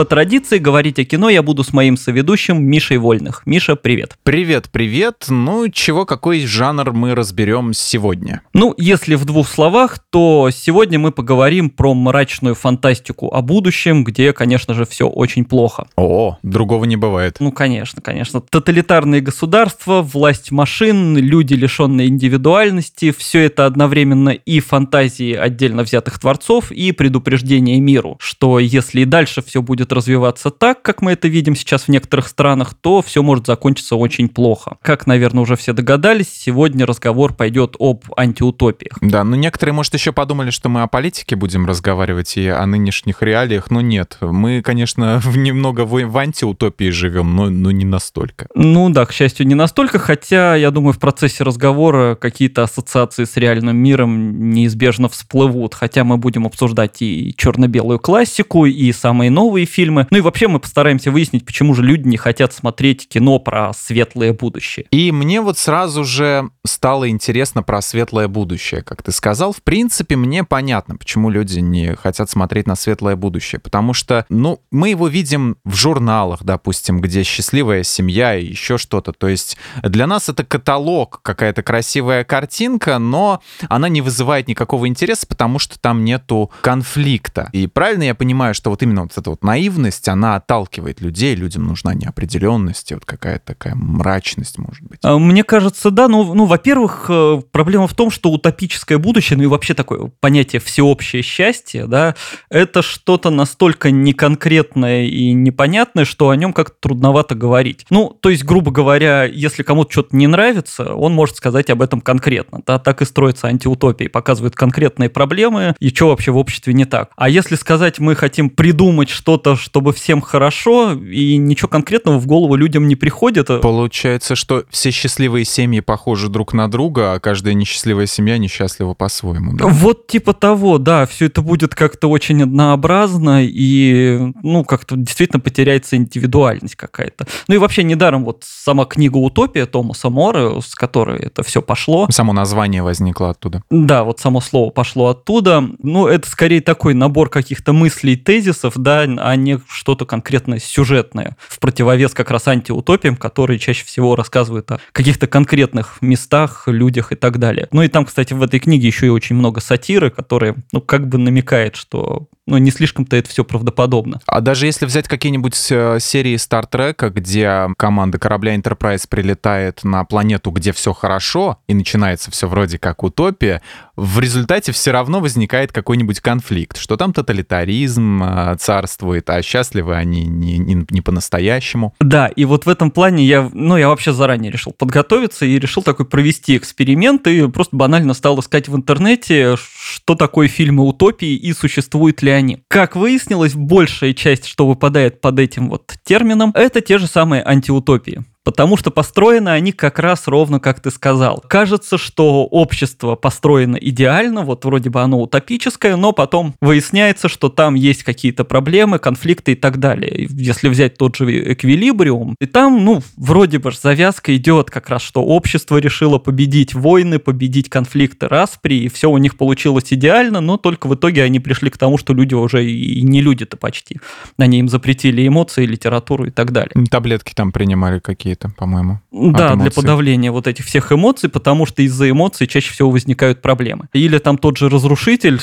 [0.00, 3.42] По традиции говорить о кино я буду с моим соведущим Мишей Вольных.
[3.44, 4.16] Миша, привет.
[4.22, 5.26] Привет, привет.
[5.28, 8.40] Ну, чего, какой жанр мы разберем сегодня?
[8.54, 14.32] Ну, если в двух словах, то сегодня мы поговорим про мрачную фантастику о будущем, где,
[14.32, 15.86] конечно же, все очень плохо.
[15.96, 17.36] О, другого не бывает.
[17.38, 18.40] Ну, конечно, конечно.
[18.40, 26.72] Тоталитарные государства, власть машин, люди, лишенные индивидуальности, все это одновременно и фантазии отдельно взятых творцов,
[26.72, 31.28] и предупреждение миру, что если и дальше все будет будет развиваться так, как мы это
[31.28, 34.76] видим сейчас в некоторых странах, то все может закончиться очень плохо.
[34.82, 38.98] Как, наверное, уже все догадались, сегодня разговор пойдет об антиутопиях.
[39.00, 43.22] Да, ну некоторые, может, еще подумали, что мы о политике будем разговаривать и о нынешних
[43.22, 44.18] реалиях, но нет.
[44.20, 48.46] Мы, конечно, немного в, в антиутопии живем, но, но не настолько.
[48.54, 53.36] Ну да, к счастью, не настолько, хотя, я думаю, в процессе разговора какие-то ассоциации с
[53.36, 59.79] реальным миром неизбежно всплывут, хотя мы будем обсуждать и черно-белую классику, и самые новые фильмы,
[59.80, 60.06] фильмы.
[60.10, 64.34] Ну и вообще мы постараемся выяснить, почему же люди не хотят смотреть кино про светлое
[64.34, 64.84] будущее.
[64.90, 69.54] И мне вот сразу же стало интересно про светлое будущее, как ты сказал.
[69.54, 73.58] В принципе, мне понятно, почему люди не хотят смотреть на светлое будущее.
[73.58, 79.14] Потому что, ну, мы его видим в журналах, допустим, где счастливая семья и еще что-то.
[79.14, 85.26] То есть для нас это каталог, какая-то красивая картинка, но она не вызывает никакого интереса,
[85.26, 87.48] потому что там нету конфликта.
[87.52, 91.34] И правильно я понимаю, что вот именно вот эта вот наивность наивность, она отталкивает людей,
[91.34, 95.00] людям нужна неопределенность, вот какая-то такая мрачность, может быть.
[95.02, 96.08] А, мне кажется, да.
[96.08, 100.60] Ну, ну во-первых, э, проблема в том, что утопическое будущее, ну и вообще такое понятие
[100.60, 102.14] всеобщее счастье, да,
[102.48, 107.84] это что-то настолько неконкретное и непонятное, что о нем как-то трудновато говорить.
[107.90, 112.00] Ну, то есть, грубо говоря, если кому-то что-то не нравится, он может сказать об этом
[112.00, 112.62] конкретно.
[112.66, 117.10] Да, так и строится антиутопия, показывают конкретные проблемы и что вообще в обществе не так.
[117.16, 122.54] А если сказать, мы хотим придумать что-то, чтобы всем хорошо, и ничего конкретного в голову
[122.54, 123.48] людям не приходит.
[123.62, 129.54] Получается, что все счастливые семьи похожи друг на друга, а каждая несчастливая семья несчастлива по-своему.
[129.54, 129.66] Да?
[129.66, 135.96] Вот типа того, да, все это будет как-то очень однообразно, и, ну, как-то действительно потеряется
[135.96, 137.26] индивидуальность какая-то.
[137.48, 142.06] Ну и вообще недаром вот сама книга «Утопия» Томаса Мора, с которой это все пошло.
[142.10, 143.62] Само название возникло оттуда.
[143.70, 145.64] Да, вот само слово пошло оттуда.
[145.82, 151.58] Ну, это скорее такой набор каких-то мыслей, тезисов, да, а не что-то конкретно сюжетное, в
[151.58, 157.38] противовес как раз антиутопиям, которые чаще всего рассказывают о каких-то конкретных местах, людях и так
[157.38, 157.68] далее.
[157.72, 161.08] Ну и там, кстати, в этой книге еще и очень много сатиры, которые, ну, как
[161.08, 164.20] бы намекает, что ну, не слишком-то это все правдоподобно.
[164.26, 170.04] А даже если взять какие-нибудь э, серии Star Trek, где команда корабля Enterprise прилетает на
[170.04, 173.62] планету, где все хорошо, и начинается все вроде как утопия,
[173.94, 180.24] в результате все равно возникает какой-нибудь конфликт, что там тоталитаризм э, царствует, а счастливы они
[180.26, 181.94] не, не, не по-настоящему.
[182.00, 185.84] Да, и вот в этом плане я, ну, я вообще заранее решил подготовиться и решил
[185.84, 191.52] такой провести эксперимент, и просто банально стал искать в интернете, что такое фильмы утопии и
[191.52, 192.39] существуют ли они.
[192.68, 198.24] Как выяснилось, большая часть, что выпадает под этим вот термином, это те же самые антиутопии.
[198.50, 201.44] Потому что построены они как раз ровно как ты сказал.
[201.46, 207.76] Кажется, что общество построено идеально, вот вроде бы оно утопическое, но потом выясняется, что там
[207.76, 210.26] есть какие-то проблемы, конфликты и так далее.
[210.28, 215.22] Если взять тот же эквилибриум, и там, ну, вроде бы завязка идет как раз, что
[215.22, 220.88] общество решило победить войны, победить конфликты, распри, и все у них получилось идеально, но только
[220.88, 224.00] в итоге они пришли к тому, что люди уже и не люди-то почти.
[224.38, 226.72] Они им запретили эмоции, литературу и так далее.
[226.90, 229.00] Таблетки там принимали какие какие-то, по-моему.
[229.10, 233.88] Да, для подавления вот этих всех эмоций, потому что из-за эмоций чаще всего возникают проблемы.
[233.92, 235.40] Или там тот же разрушитель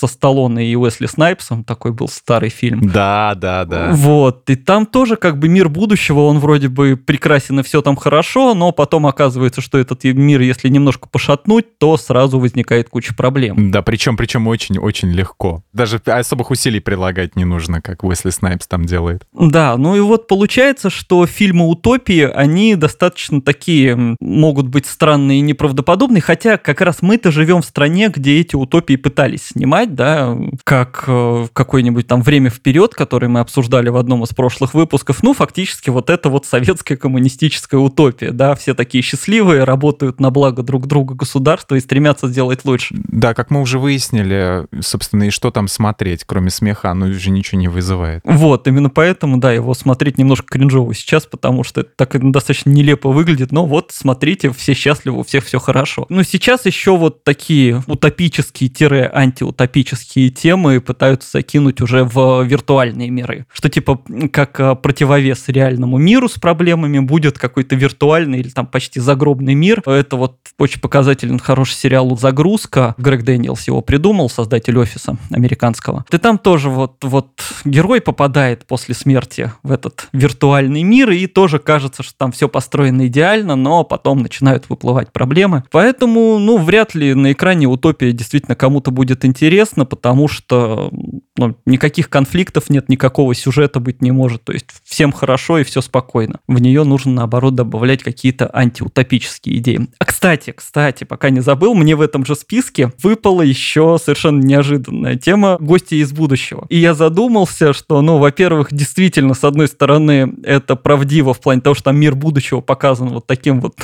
[0.00, 2.88] со Сталлоне и Уэсли Снайпсом, такой был старый фильм.
[2.88, 3.90] Да, да, да.
[3.92, 7.96] Вот, и там тоже как бы мир будущего, он вроде бы прекрасен и все там
[7.96, 13.70] хорошо, но потом оказывается, что этот мир, если немножко пошатнуть, то сразу возникает куча проблем.
[13.70, 15.62] Да, причем, причем очень-очень легко.
[15.74, 19.26] Даже особых усилий прилагать не нужно, как Уэсли Снайпс там делает.
[19.32, 25.42] Да, ну и вот получается, что фильмы утопии, они достаточно такие, могут быть странные и
[25.42, 30.36] неправдоподобные, хотя как раз мы-то живем в стране, где эти утопии пытались снимать, назвать, да,
[30.64, 35.34] как э, какое-нибудь там время вперед, которое мы обсуждали в одном из прошлых выпусков, ну,
[35.34, 40.86] фактически вот это вот советская коммунистическая утопия, да, все такие счастливые, работают на благо друг
[40.86, 42.94] друга государства и стремятся сделать лучше.
[43.08, 47.60] Да, как мы уже выяснили, собственно, и что там смотреть, кроме смеха, ну, уже ничего
[47.60, 48.22] не вызывает.
[48.24, 53.10] Вот, именно поэтому, да, его смотреть немножко кринжово сейчас, потому что это так достаточно нелепо
[53.10, 56.06] выглядит, но вот, смотрите, все счастливы, у всех все хорошо.
[56.08, 63.46] Но сейчас еще вот такие утопические-антиутопические темы пытаются закинуть уже в виртуальные миры.
[63.52, 64.00] Что типа
[64.32, 69.82] как а, противовес реальному миру с проблемами будет какой-то виртуальный или там почти загробный мир.
[69.86, 72.94] Это вот очень показательный хороший сериал «Загрузка».
[72.98, 76.04] Грег Дэниелс его придумал, создатель офиса американского.
[76.10, 77.28] И там тоже вот, вот
[77.64, 83.06] герой попадает после смерти в этот виртуальный мир, и тоже кажется, что там все построено
[83.06, 85.64] идеально, но потом начинают выплывать проблемы.
[85.70, 89.24] Поэтому, ну, вряд ли на экране утопия действительно кому-то будет
[89.70, 90.90] интересна, потому что
[91.36, 94.44] ну, никаких конфликтов нет, никакого сюжета быть не может.
[94.44, 96.40] То есть всем хорошо и все спокойно.
[96.46, 99.88] В нее нужно, наоборот, добавлять какие-то антиутопические идеи.
[99.98, 105.16] А кстати, кстати, пока не забыл, мне в этом же списке выпала еще совершенно неожиданная
[105.16, 106.66] тема «Гости из будущего».
[106.68, 111.74] И я задумался, что, ну, во-первых, действительно, с одной стороны, это правдиво в плане того,
[111.74, 113.76] что там мир будущего показан вот таким вот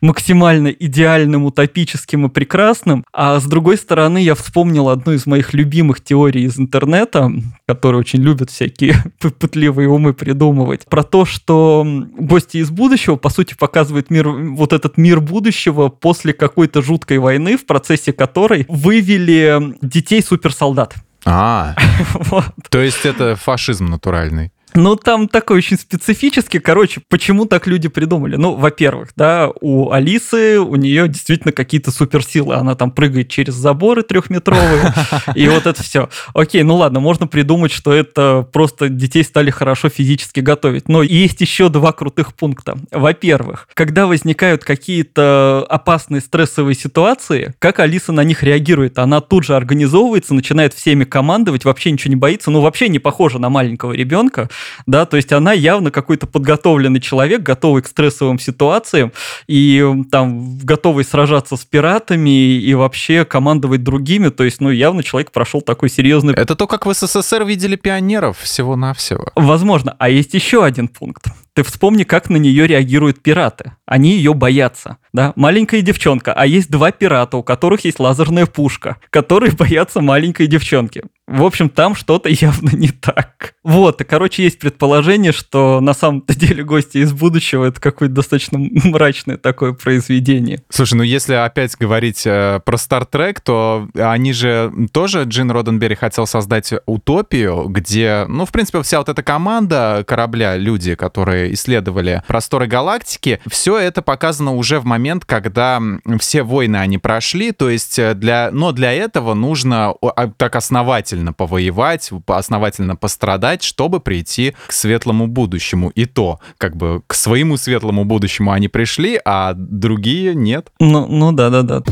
[0.00, 3.04] максимально идеальным, утопическим и прекрасным.
[3.12, 7.30] А с другой стороны, я вспомнил одну из моих любимых теорий из интернета,
[7.66, 11.84] которые очень любят всякие пытливые умы придумывать, про то, что
[12.16, 17.56] гости из будущего, по сути, показывают мир, вот этот мир будущего после какой-то жуткой войны,
[17.56, 20.94] в процессе которой вывели детей суперсолдат.
[21.24, 21.74] А,
[22.14, 22.44] вот.
[22.70, 24.52] то есть это фашизм натуральный.
[24.74, 26.58] Ну, там такой очень специфический.
[26.58, 28.36] Короче, почему так люди придумали?
[28.36, 32.54] Ну, во-первых, да, у Алисы, у нее действительно какие-то суперсилы.
[32.54, 34.94] Она там прыгает через заборы трехметровые,
[35.34, 36.08] и вот это все.
[36.34, 40.88] Окей, ну ладно, можно придумать, что это просто детей стали хорошо физически готовить.
[40.88, 42.78] Но есть еще два крутых пункта.
[42.90, 48.98] Во-первых, когда возникают какие-то опасные стрессовые ситуации, как Алиса на них реагирует?
[48.98, 53.38] Она тут же организовывается, начинает всеми командовать, вообще ничего не боится, ну, вообще не похожа
[53.38, 54.48] на маленького ребенка,
[54.86, 59.12] да, то есть она явно какой-то подготовленный человек, готовый к стрессовым ситуациям
[59.46, 65.30] и там готовый сражаться с пиратами и вообще командовать другими, то есть, ну, явно человек
[65.30, 66.34] прошел такой серьезный...
[66.34, 69.28] Это то, как в СССР видели пионеров всего-навсего.
[69.34, 69.96] Возможно.
[69.98, 71.26] А есть еще один пункт.
[71.54, 73.72] Ты вспомни, как на нее реагируют пираты.
[73.84, 74.96] Они ее боятся.
[75.12, 75.34] Да?
[75.36, 81.02] Маленькая девчонка, а есть два пирата, у которых есть лазерная пушка, которые боятся маленькой девчонки.
[81.28, 83.54] В общем, там что-то явно не так.
[83.62, 88.58] Вот, и, короче, есть предположение, что на самом-то деле гости из будущего это какое-то достаточно
[88.58, 90.62] мрачное такое произведение.
[90.68, 96.26] Слушай, ну если опять говорить э, про Стартрек, то они же тоже, Джин Роденберри хотел
[96.26, 102.66] создать утопию, где, ну, в принципе, вся вот эта команда корабля, люди, которые исследовали просторы
[102.66, 105.80] галактики, все это показано уже в момент, когда
[106.18, 111.11] все войны они прошли, то есть э, для, но для этого нужно а, так основательно
[111.12, 115.90] основательно повоевать, основательно пострадать, чтобы прийти к светлому будущему.
[115.90, 120.70] И то, как бы к своему светлому будущему они пришли, а другие нет.
[120.80, 121.82] Ну, ну да, да, да.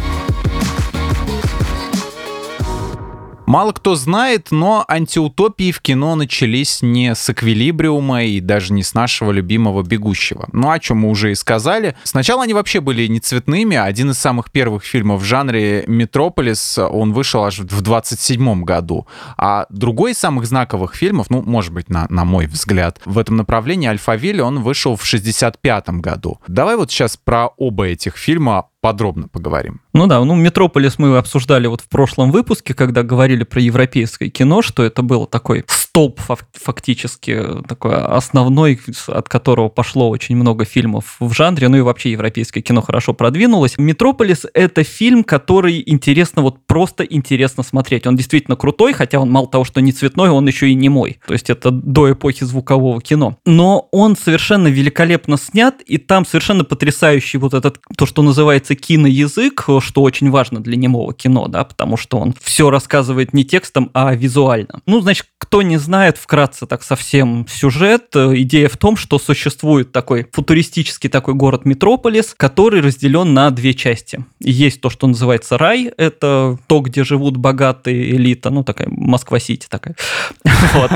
[3.51, 8.95] Мало кто знает, но антиутопии в кино начались не с эквилибриума и даже не с
[8.95, 10.49] нашего любимого «Бегущего».
[10.53, 11.97] Ну, о чем мы уже и сказали.
[12.05, 13.77] Сначала они вообще были не цветными.
[13.77, 19.09] Один из самых первых фильмов в жанре «Метрополис», он вышел аж в 27 году.
[19.37, 23.35] А другой из самых знаковых фильмов, ну, может быть, на, на мой взгляд, в этом
[23.35, 26.39] направлении «Альфавиль», он вышел в 65 году.
[26.47, 29.81] Давай вот сейчас про оба этих фильма подробно поговорим.
[29.93, 34.63] Ну да, ну «Метрополис» мы обсуждали вот в прошлом выпуске, когда говорили про европейское кино,
[34.63, 36.21] что это было такой столб
[36.53, 38.79] фактически, такой основной,
[39.09, 43.77] от которого пошло очень много фильмов в жанре, ну и вообще европейское кино хорошо продвинулось.
[43.77, 48.07] «Метрополис»— это фильм, который интересно, вот просто интересно смотреть.
[48.07, 51.19] Он действительно крутой, хотя он мало того, что не цветной, он еще и не мой.
[51.27, 53.37] То есть это до эпохи звукового кино.
[53.45, 59.65] Но он совершенно великолепно снят, и там совершенно потрясающий вот этот, то, что называется киноязык,
[59.81, 64.15] что очень важно для немого кино, да, потому что он все рассказывает не текстом, а
[64.15, 64.83] визуально.
[64.87, 65.81] Ну, значит, кто не знает,
[66.19, 72.81] вкратце так совсем сюжет, идея в том, что существует такой футуристический такой город Метрополис, который
[72.81, 74.25] разделен на две части.
[74.41, 79.97] Есть то, что называется рай, это то, где живут богатые элита, ну такая Москва-Сити такая.
[80.73, 80.93] Вот.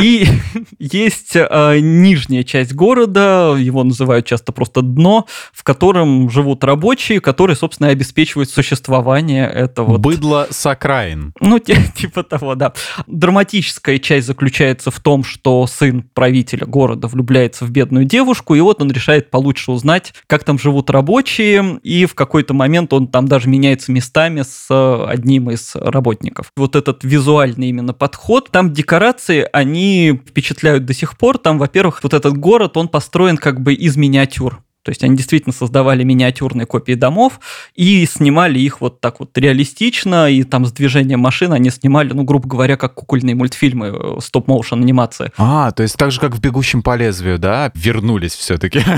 [0.00, 0.26] И
[0.78, 7.56] есть э, нижняя часть города, его называют часто просто дно, в котором живут рабочие, которые,
[7.56, 9.98] собственно, обеспечивают существование этого.
[9.98, 11.34] Быдло с окраин.
[11.40, 11.58] Ну,
[11.94, 12.72] типа того, да.
[13.80, 18.82] Драматическая часть заключается в том, что сын правителя города влюбляется в бедную девушку, и вот
[18.82, 23.48] он решает получше узнать, как там живут рабочие, и в какой-то момент он там даже
[23.48, 24.66] меняется местами с
[25.06, 26.52] одним из работников.
[26.56, 31.38] Вот этот визуальный именно подход, там декорации, они впечатляют до сих пор.
[31.38, 34.62] Там, во-первых, вот этот город, он построен как бы из миниатюр.
[34.90, 37.38] То есть они действительно создавали миниатюрные копии домов
[37.76, 42.24] и снимали их вот так вот реалистично, и там с движением машин они снимали, ну,
[42.24, 45.30] грубо говоря, как кукольные мультфильмы, э, стоп-моушен анимация.
[45.36, 47.70] А, то есть так же, как в «Бегущем по лезвию», да?
[47.76, 48.80] Вернулись все-таки.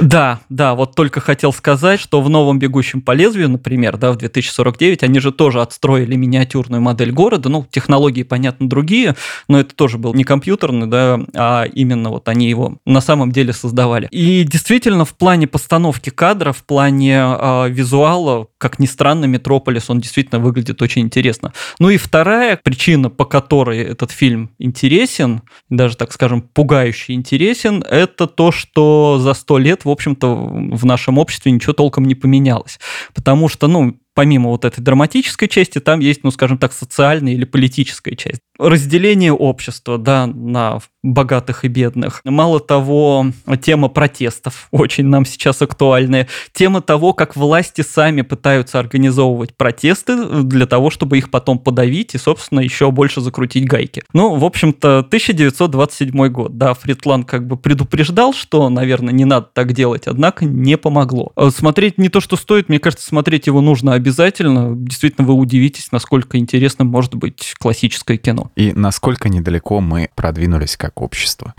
[0.00, 4.16] Да, да, вот только хотел сказать, что в новом «Бегущем по лезвию», например, да, в
[4.16, 9.14] 2049, они же тоже отстроили миниатюрную модель города, ну, технологии, понятно, другие,
[9.48, 13.52] но это тоже был не компьютерный, да, а именно вот они его на самом деле
[13.52, 14.08] создавали.
[14.10, 20.00] И действительно, в плане постановки кадра, в плане э, визуала, как ни странно, Метрополис, он
[20.00, 21.52] действительно выглядит очень интересно.
[21.78, 28.26] Ну и вторая причина, по которой этот фильм интересен, даже, так скажем, пугающе интересен, это
[28.26, 32.78] то, что за сто лет, в общем-то, в нашем обществе ничего толком не поменялось.
[33.14, 37.44] Потому что, ну, помимо вот этой драматической части, там есть, ну, скажем так, социальная или
[37.44, 38.40] политическая часть.
[38.58, 42.20] Разделение общества, да, на богатых и бедных.
[42.24, 43.26] Мало того,
[43.60, 46.28] тема протестов очень нам сейчас актуальная.
[46.52, 52.18] Тема того, как власти сами пытаются организовывать протесты для того, чтобы их потом подавить и,
[52.18, 54.02] собственно, еще больше закрутить гайки.
[54.12, 59.72] Ну, в общем-то, 1927 год, да, Фритланд как бы предупреждал, что, наверное, не надо так
[59.72, 61.32] делать, однако не помогло.
[61.50, 64.74] Смотреть не то, что стоит, мне кажется, смотреть его нужно обязательно.
[64.74, 68.43] Действительно, вы удивитесь, насколько интересным может быть классическое кино.
[68.56, 71.54] И насколько недалеко мы продвинулись как общество.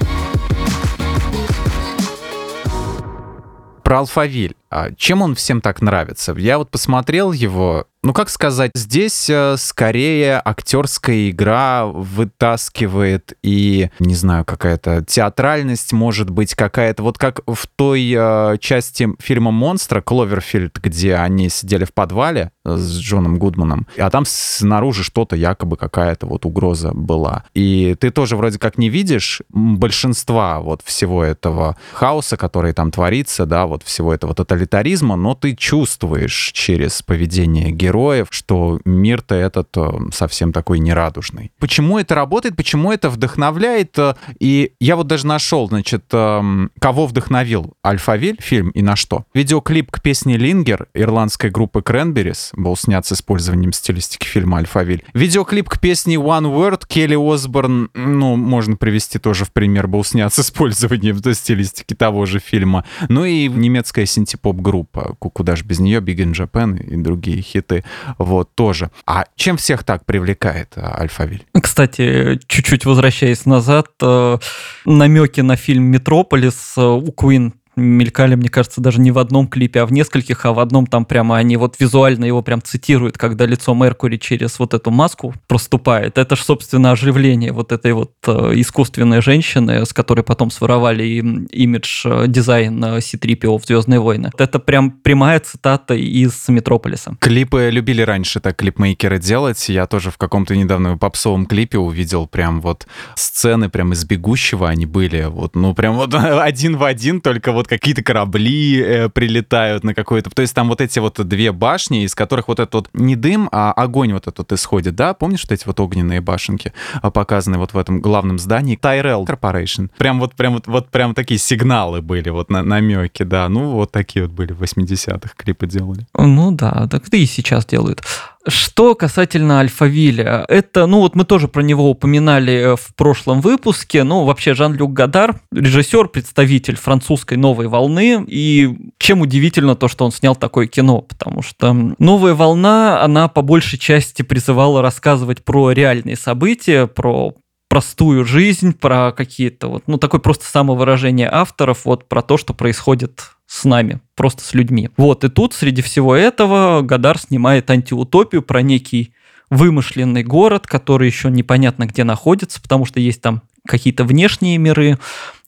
[3.83, 4.55] Про Алфавиль.
[4.71, 6.33] А чем он всем так нравится?
[6.33, 14.13] Я вот посмотрел его, ну как сказать, здесь э, скорее актерская игра вытаскивает и, не
[14.13, 20.77] знаю, какая-то театральность, может быть, какая-то, вот как в той э, части фильма «Монстра» Кловерфильд,
[20.77, 26.27] где они сидели в подвале э, с Джоном Гудманом, а там снаружи что-то якобы какая-то
[26.27, 27.45] вот угроза была.
[27.55, 33.47] И ты тоже вроде как не видишь большинства вот всего этого хаоса, который там творится,
[33.47, 39.69] да, вот всего этого тоталитаризма, но ты чувствуешь через поведение героя, героев, что мир-то этот
[39.77, 41.51] э, совсем такой нерадужный.
[41.59, 43.97] Почему это работает, почему это вдохновляет?
[43.97, 49.25] Э, и я вот даже нашел, значит, эм, кого вдохновил Альфавиль фильм и на что.
[49.33, 55.03] Видеоклип к песне «Лингер» ирландской группы Cranberries был снят с использованием стилистики фильма «Альфавиль».
[55.13, 60.33] Видеоклип к песне «One Word» Келли Осборн, ну, можно привести тоже в пример, был снят
[60.33, 62.83] с использованием стилистики того же фильма.
[63.07, 67.74] Ну и немецкая синтепоп-группа, куда же без нее, Big in Japan и другие хиты
[68.17, 68.89] вот, тоже.
[69.05, 71.45] А чем всех так привлекает э, Альфавиль?
[71.61, 74.37] Кстати, чуть-чуть возвращаясь назад, э,
[74.85, 79.81] намеки на фильм «Метрополис» э, у Queen мелькали, мне кажется, даже не в одном клипе,
[79.81, 83.45] а в нескольких, а в одном там прямо они вот визуально его прям цитируют, когда
[83.45, 86.17] лицо Меркури через вот эту маску проступает.
[86.17, 92.03] Это же, собственно, оживление вот этой вот э, искусственной женщины, с которой потом своровали имидж
[92.05, 94.31] э, дизайн C-3PO в «Звездные войны».
[94.37, 97.15] Это прям прямая цитата из «Метрополиса».
[97.19, 99.69] Клипы любили раньше так клипмейкеры делать.
[99.69, 104.85] Я тоже в каком-то недавно попсовом клипе увидел прям вот сцены прям из «Бегущего» они
[104.85, 105.25] были.
[105.25, 109.93] Вот, ну, прям вот один в один, только вот вот какие-то корабли э, прилетают на
[109.93, 110.29] какой-то...
[110.29, 113.49] То есть там вот эти вот две башни, из которых вот этот вот не дым,
[113.51, 115.13] а огонь вот этот исходит, да?
[115.13, 118.77] Помнишь вот эти вот огненные башенки, а, показанные вот в этом главном здании?
[118.77, 119.89] Tyrell Corporation.
[119.97, 123.49] Прям вот, прям вот, вот прям такие сигналы были, вот на, намеки, да.
[123.49, 126.05] Ну, вот такие вот были в 80-х клипы делали.
[126.15, 128.03] Ну да, так и сейчас делают.
[128.47, 134.03] Что касательно Альфавиля, это, ну вот мы тоже про него упоминали э, в прошлом выпуске,
[134.03, 140.11] ну вообще Жан-Люк Гадар, режиссер, представитель французской новой волны, и чем удивительно то, что он
[140.11, 146.15] снял такое кино, потому что новая волна, она по большей части призывала рассказывать про реальные
[146.15, 147.33] события, про
[147.67, 153.34] простую жизнь, про какие-то вот, ну, такое просто самовыражение авторов, вот про то, что происходит
[153.47, 154.89] с нами, просто с людьми.
[154.97, 159.13] Вот, и тут среди всего этого Гадар снимает антиутопию про некий
[159.49, 164.97] вымышленный город, который еще непонятно где находится, потому что есть там какие-то внешние миры,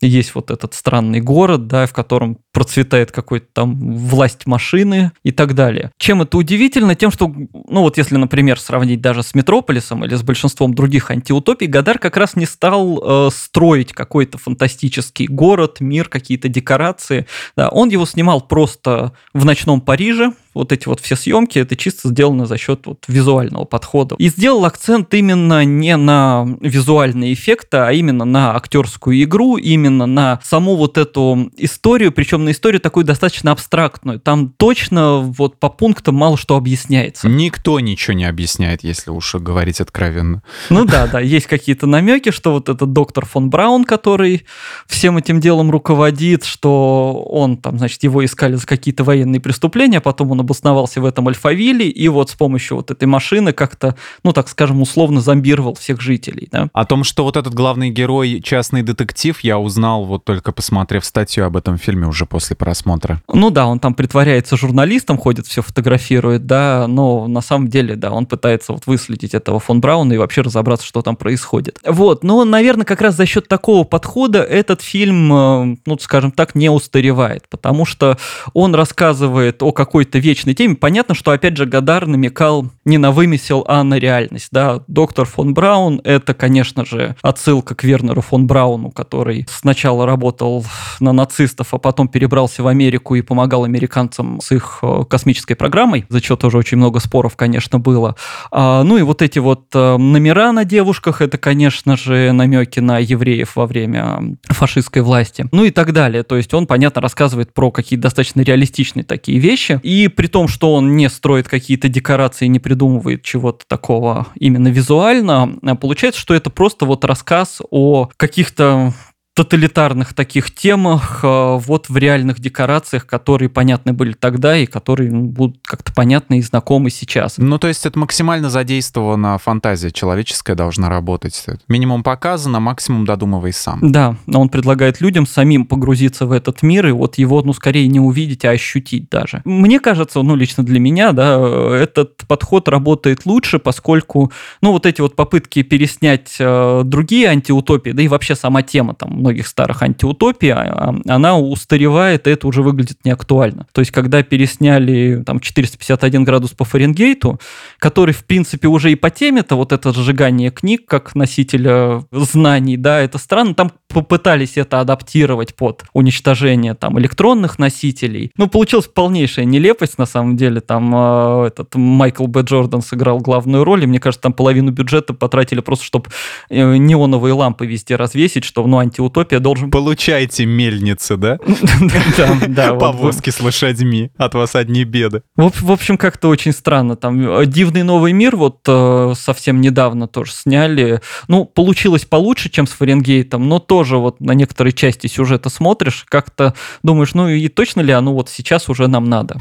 [0.02, 5.54] есть вот этот странный город, да, в котором процветает какой-то там власть машины и так
[5.54, 5.92] далее.
[5.98, 6.96] Чем это удивительно?
[6.96, 11.68] Тем, что, ну вот если, например, сравнить даже с Метрополисом или с большинством других антиутопий,
[11.68, 17.26] Гадар как раз не стал э, строить какой-то фантастический город, мир, какие-то декорации.
[17.56, 22.10] Да, он его снимал просто в ночном Париже, вот эти вот все съемки, это чисто
[22.10, 24.16] сделано за счет вот визуального подхода.
[24.18, 30.06] И сделал акцент именно не на визуальные эффекты, а именно на актерскую игру, именно именно
[30.06, 34.20] на саму вот эту историю, причем на историю такую достаточно абстрактную.
[34.20, 37.28] Там точно вот по пунктам мало что объясняется.
[37.28, 40.44] Никто ничего не объясняет, если уж говорить откровенно.
[40.70, 44.46] Ну да, да, есть какие-то намеки, что вот этот доктор фон Браун, который
[44.88, 50.02] всем этим делом руководит, что он там, значит, его искали за какие-то военные преступления, а
[50.02, 54.34] потом он обосновался в этом Альфавиле, и вот с помощью вот этой машины как-то, ну
[54.34, 56.50] так скажем, условно зомбировал всех жителей.
[56.52, 56.70] Да?
[56.74, 61.06] О том, что вот этот главный герой частный детектив, я узнал узнал, вот только посмотрев
[61.06, 63.22] статью об этом фильме уже после просмотра.
[63.32, 68.12] Ну да, он там притворяется журналистом, ходит, все фотографирует, да, но на самом деле, да,
[68.12, 71.80] он пытается вот выследить этого фон Брауна и вообще разобраться, что там происходит.
[71.86, 76.56] Вот, но, наверное, как раз за счет такого подхода этот фильм, э, ну, скажем так,
[76.56, 78.18] не устаревает, потому что
[78.54, 80.76] он рассказывает о какой-то вечной теме.
[80.76, 84.82] Понятно, что, опять же, Гадар намекал не на вымысел, а на реальность, да.
[84.88, 90.66] Доктор фон Браун— это, конечно же, отсылка к Вернеру фон Брауну, который с сначала работал
[91.02, 96.06] на нацистов, а потом перебрался в Америку и помогал американцам с их э, космической программой,
[96.08, 98.16] за что тоже очень много споров, конечно, было.
[98.50, 103.00] А, ну и вот эти вот э, номера на девушках, это, конечно же, намеки на
[103.00, 105.46] евреев во время фашистской власти.
[105.52, 106.24] Ну и так далее.
[106.24, 109.82] То есть он, понятно, рассказывает про какие-то достаточно реалистичные такие вещи.
[109.84, 115.58] И при том, что он не строит какие-то декорации, не придумывает чего-то такого именно визуально,
[115.82, 118.94] получается, что это просто вот рассказ о каких-то
[119.38, 125.26] тоталитарных таких темах, э, вот в реальных декорациях, которые понятны были тогда и которые ну,
[125.26, 127.36] будут как-то понятны и знакомы сейчас.
[127.38, 131.46] Ну, то есть это максимально задействована фантазия человеческая должна работать.
[131.68, 133.78] Минимум показано, максимум додумывай сам.
[133.84, 137.88] Да, но он предлагает людям самим погрузиться в этот мир и вот его, ну, скорее
[137.88, 139.44] не увидеть, а ощутить даже.
[139.46, 141.38] Мне кажется, ну, лично для меня, да,
[141.76, 148.02] этот подход работает лучше, поскольку, ну, вот эти вот попытки переснять э, другие антиутопии, да
[148.02, 152.62] и вообще сама тема там многих старых антиутопий, а, а, она устаревает, и это уже
[152.62, 153.68] выглядит неактуально.
[153.74, 157.40] То есть, когда пересняли там 451 градус по Фаренгейту,
[157.80, 163.00] который, в принципе, уже и по теме-то, вот это сжигание книг как носителя знаний, да,
[163.00, 168.32] это странно, там попытались это адаптировать под уничтожение там электронных носителей.
[168.38, 172.42] Ну, получилась полнейшая нелепость, на самом деле, там э, этот Майкл Б.
[172.42, 176.08] Джордан сыграл главную роль, и мне кажется, там половину бюджета потратили просто, чтобы
[176.50, 179.72] э, неоновые лампы везде развесить, что, ну, антиутопия утопия должен...
[179.72, 181.38] Получайте мельницы, да?
[182.80, 185.24] Повозки с лошадьми, от вас одни беды.
[185.36, 186.96] В общем, как-то очень странно.
[186.96, 191.02] Там э, «Дивный новый мир» вот э, совсем недавно тоже сняли.
[191.28, 196.56] Ну, получилось получше, чем с Фаренгейтом, но тоже вот на некоторые части сюжета смотришь, как-то
[196.82, 199.38] думаешь, ну и точно ли оно вот сейчас уже нам надо?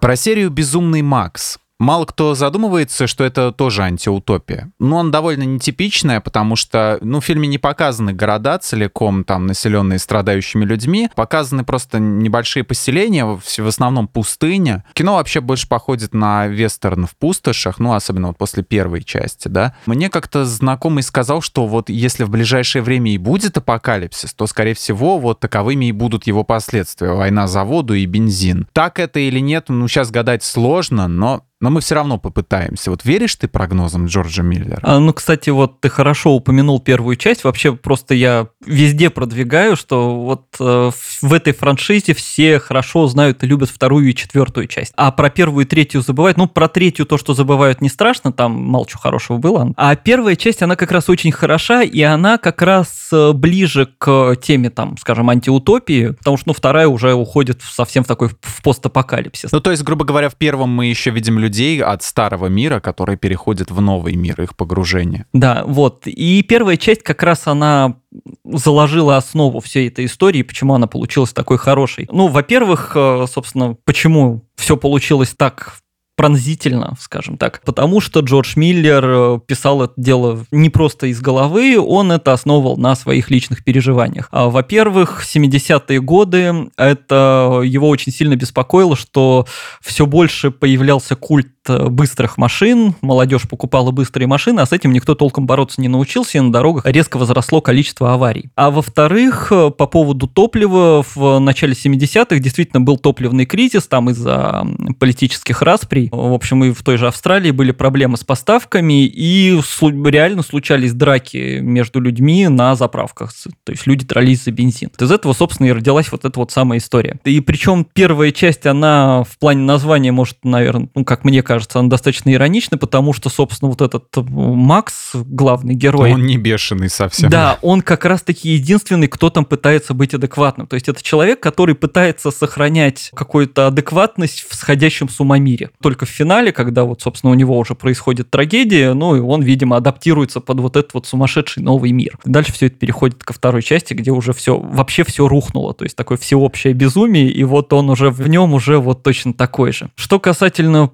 [0.00, 1.58] Про серию «Безумный Макс».
[1.84, 4.72] Мало кто задумывается, что это тоже антиутопия.
[4.78, 9.98] Ну, он довольно нетипичная, потому что, ну, в фильме не показаны города целиком, там, населенные
[9.98, 11.10] страдающими людьми.
[11.14, 14.82] Показаны просто небольшие поселения, в основном пустыня.
[14.94, 19.74] Кино вообще больше походит на вестерн в пустошах, ну, особенно вот после первой части, да.
[19.84, 24.74] Мне как-то знакомый сказал, что вот если в ближайшее время и будет апокалипсис, то, скорее
[24.74, 27.12] всего, вот таковыми и будут его последствия.
[27.12, 28.68] Война за воду и бензин.
[28.72, 32.90] Так это или нет, ну, сейчас гадать сложно, но но мы все равно попытаемся.
[32.90, 34.80] Вот веришь ты прогнозам Джорджа Миллера?
[34.82, 37.44] А, ну, кстати, вот ты хорошо упомянул первую часть.
[37.44, 40.90] Вообще просто я везде продвигаю, что вот э,
[41.22, 44.92] в этой франшизе все хорошо знают и любят вторую и четвертую часть.
[44.96, 46.36] А про первую и третью забывают.
[46.36, 49.72] Ну, про третью то, что забывают, не страшно, там чего хорошего было.
[49.76, 54.36] А первая часть, она как раз очень хороша, и она как раз э, ближе к
[54.42, 59.52] теме, там, скажем, антиутопии, потому что, ну, вторая уже уходит совсем в такой в постапокалипсис.
[59.52, 63.16] Ну, то есть, грубо говоря, в первом мы еще видим людей, от старого мира, которые
[63.16, 65.26] переходят в новый мир, их погружение.
[65.32, 66.06] Да, вот.
[66.06, 67.96] И первая часть как раз она
[68.44, 72.08] заложила основу всей этой истории, почему она получилась такой хорошей.
[72.10, 75.76] Ну, во-первых, э, собственно, почему все получилось так
[76.16, 81.78] пронзительно, скажем так, потому что Джордж Миллер э, писал это дело не просто из головы,
[81.78, 84.28] он это основывал на своих личных переживаниях.
[84.30, 89.46] А, во-первых, 70-е годы это его очень сильно беспокоило, что
[89.80, 95.46] все больше появлялся культ быстрых машин, молодежь покупала быстрые машины, а с этим никто толком
[95.46, 98.50] бороться не научился, и на дорогах резко возросло количество аварий.
[98.56, 104.66] А во-вторых, э, по поводу топлива, в начале 70-х действительно был топливный кризис, там из-за
[104.98, 106.08] политических расприй.
[106.12, 109.60] В общем, и в той же Австралии были проблемы с поставками, и
[110.04, 113.32] реально случались драки между людьми на заправках.
[113.64, 114.90] То есть люди дрались за бензин.
[114.98, 117.18] Из этого, собственно, и родилась вот эта вот самая история.
[117.24, 121.88] И причем первая часть, она в плане названия, может, наверное, ну, как мне кажется, она
[121.88, 126.12] достаточно иронична, потому что, собственно, вот этот э, Макс, главный герой...
[126.12, 127.30] Он не бешеный совсем.
[127.30, 130.66] Да, он как раз-таки единственный, кто там пытается быть адекватным.
[130.66, 135.70] То есть это человек, который пытается сохранять какую-то адекватность в сходящем с ума мире.
[135.82, 139.76] Только в финале, когда вот, собственно, у него уже происходит трагедия, ну, и он, видимо,
[139.76, 142.18] адаптируется под вот этот вот сумасшедший новый мир.
[142.24, 145.74] Дальше все это переходит ко второй части, где уже все, вообще все рухнуло.
[145.74, 149.72] То есть такое всеобщее безумие, и вот он уже в нем уже вот точно такой
[149.72, 149.90] же.
[149.96, 150.88] Что касательно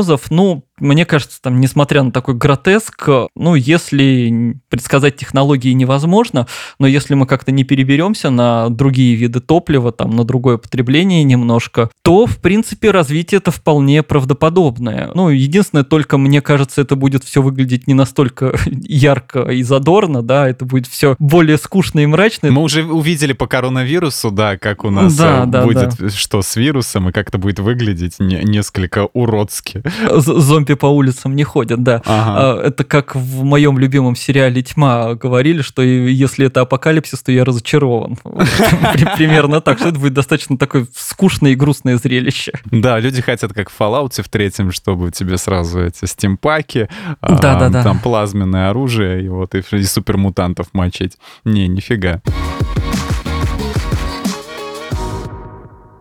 [0.00, 6.46] прогнозов, ну, мне кажется, там, несмотря на такой гротеск, ну, если предсказать технологии невозможно,
[6.78, 11.90] но если мы как-то не переберемся на другие виды топлива, там, на другое потребление немножко,
[12.02, 15.10] то, в принципе, развитие это вполне правдоподобное.
[15.14, 20.48] Ну, единственное, только мне кажется, это будет все выглядеть не настолько ярко и задорно, да,
[20.48, 22.50] это будет все более скучно и мрачно.
[22.50, 26.10] Мы уже увидели по коронавирусу, да, как у нас да, э, да, будет да.
[26.10, 29.82] что с вирусом и как это будет выглядеть не, несколько уродски.
[30.10, 32.02] Зомби принципе, по улицам не ходят, да.
[32.04, 32.34] Ага.
[32.36, 37.44] А, это как в моем любимом сериале «Тьма» говорили, что если это апокалипсис, то я
[37.44, 38.16] разочарован.
[39.16, 42.52] Примерно так, что это будет достаточно такое скучное и грустное зрелище.
[42.70, 46.88] Да, люди хотят, как в Fallout в третьем, чтобы тебе сразу эти стимпаки,
[47.20, 51.16] а, там плазменное оружие, и вот и супермутантов мочить.
[51.44, 52.20] Не, нифига.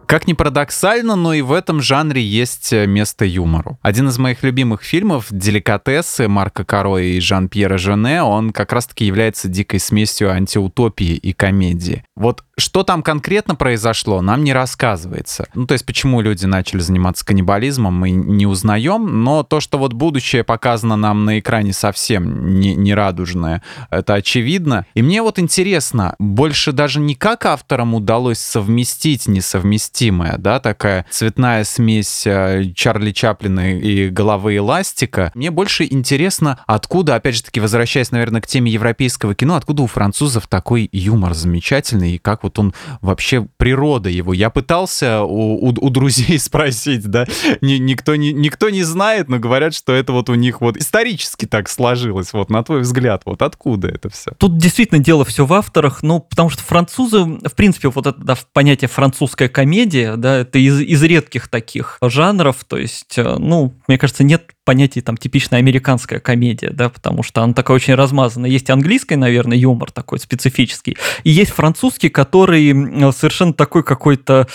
[0.09, 3.77] Как ни парадоксально, но и в этом жанре есть э, место юмору.
[3.83, 9.47] Один из моих любимых фильмов «Деликатесы» Марка Каро и Жан-Пьера Жене, он как раз-таки является
[9.47, 12.03] дикой смесью антиутопии и комедии.
[12.15, 15.47] Вот что там конкретно произошло, нам не рассказывается.
[15.53, 19.93] Ну, то есть, почему люди начали заниматься каннибализмом, мы не узнаем, но то, что вот
[19.93, 24.85] будущее показано нам на экране совсем не, не радужное, это очевидно.
[24.93, 29.98] И мне вот интересно, больше даже не как авторам удалось совместить несовместимое,
[30.37, 35.31] да, такая цветная смесь э, Чарли Чаплина и головы эластика.
[35.35, 39.87] Мне больше интересно, откуда, опять же таки, возвращаясь, наверное, к теме европейского кино, откуда у
[39.87, 44.33] французов такой юмор замечательный, и как вот он вообще природа его.
[44.33, 47.25] Я пытался у, у, у друзей спросить, да,
[47.61, 51.45] Ни, никто, не, никто не знает, но говорят, что это вот у них вот исторически
[51.45, 52.33] так сложилось.
[52.33, 54.31] Вот на твой взгляд, вот откуда это все?
[54.37, 58.37] Тут действительно дело все в авторах, ну, потому что французы, в принципе, вот это да,
[58.53, 59.49] понятие французская
[59.89, 64.51] комедия, да, это из, из редких таких жанров, то есть, э, ну, мне кажется, нет
[64.69, 68.51] понятия там типичная американская комедия, да, потому что она такая очень размазанная.
[68.51, 72.71] Есть английский, наверное, юмор такой специфический, и есть французский, который
[73.11, 74.47] совершенно такой какой-то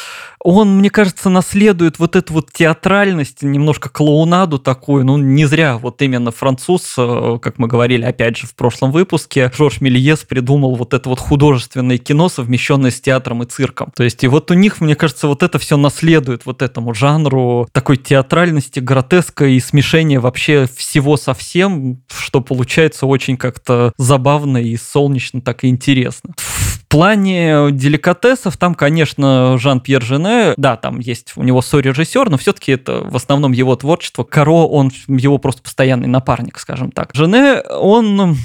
[0.45, 5.07] он, мне кажется, наследует вот эту вот театральность, немножко клоунаду такую.
[5.07, 9.51] Ну, не зря вот именно француз, э, как мы говорили, опять же, в прошлом выпуске,
[9.57, 13.91] Жорж Мельес придумал вот это вот художественное кино, совмещенное с театром и цирком.
[13.97, 17.67] То есть и вот у них, мне кажется, вот это все наследует вот этому жанру
[17.73, 24.77] такой театральности, гротеска и смешения вообще всего со всем, что получается очень как-то забавно и
[24.77, 26.35] солнечно, так и интересно.
[26.37, 32.73] В плане деликатесов там, конечно, Жан-Пьер Жене, да, там есть у него сорежиссер, но все-таки
[32.73, 34.23] это в основном его творчество.
[34.23, 37.15] Каро, он его просто постоянный напарник, скажем так.
[37.15, 38.37] Жене, он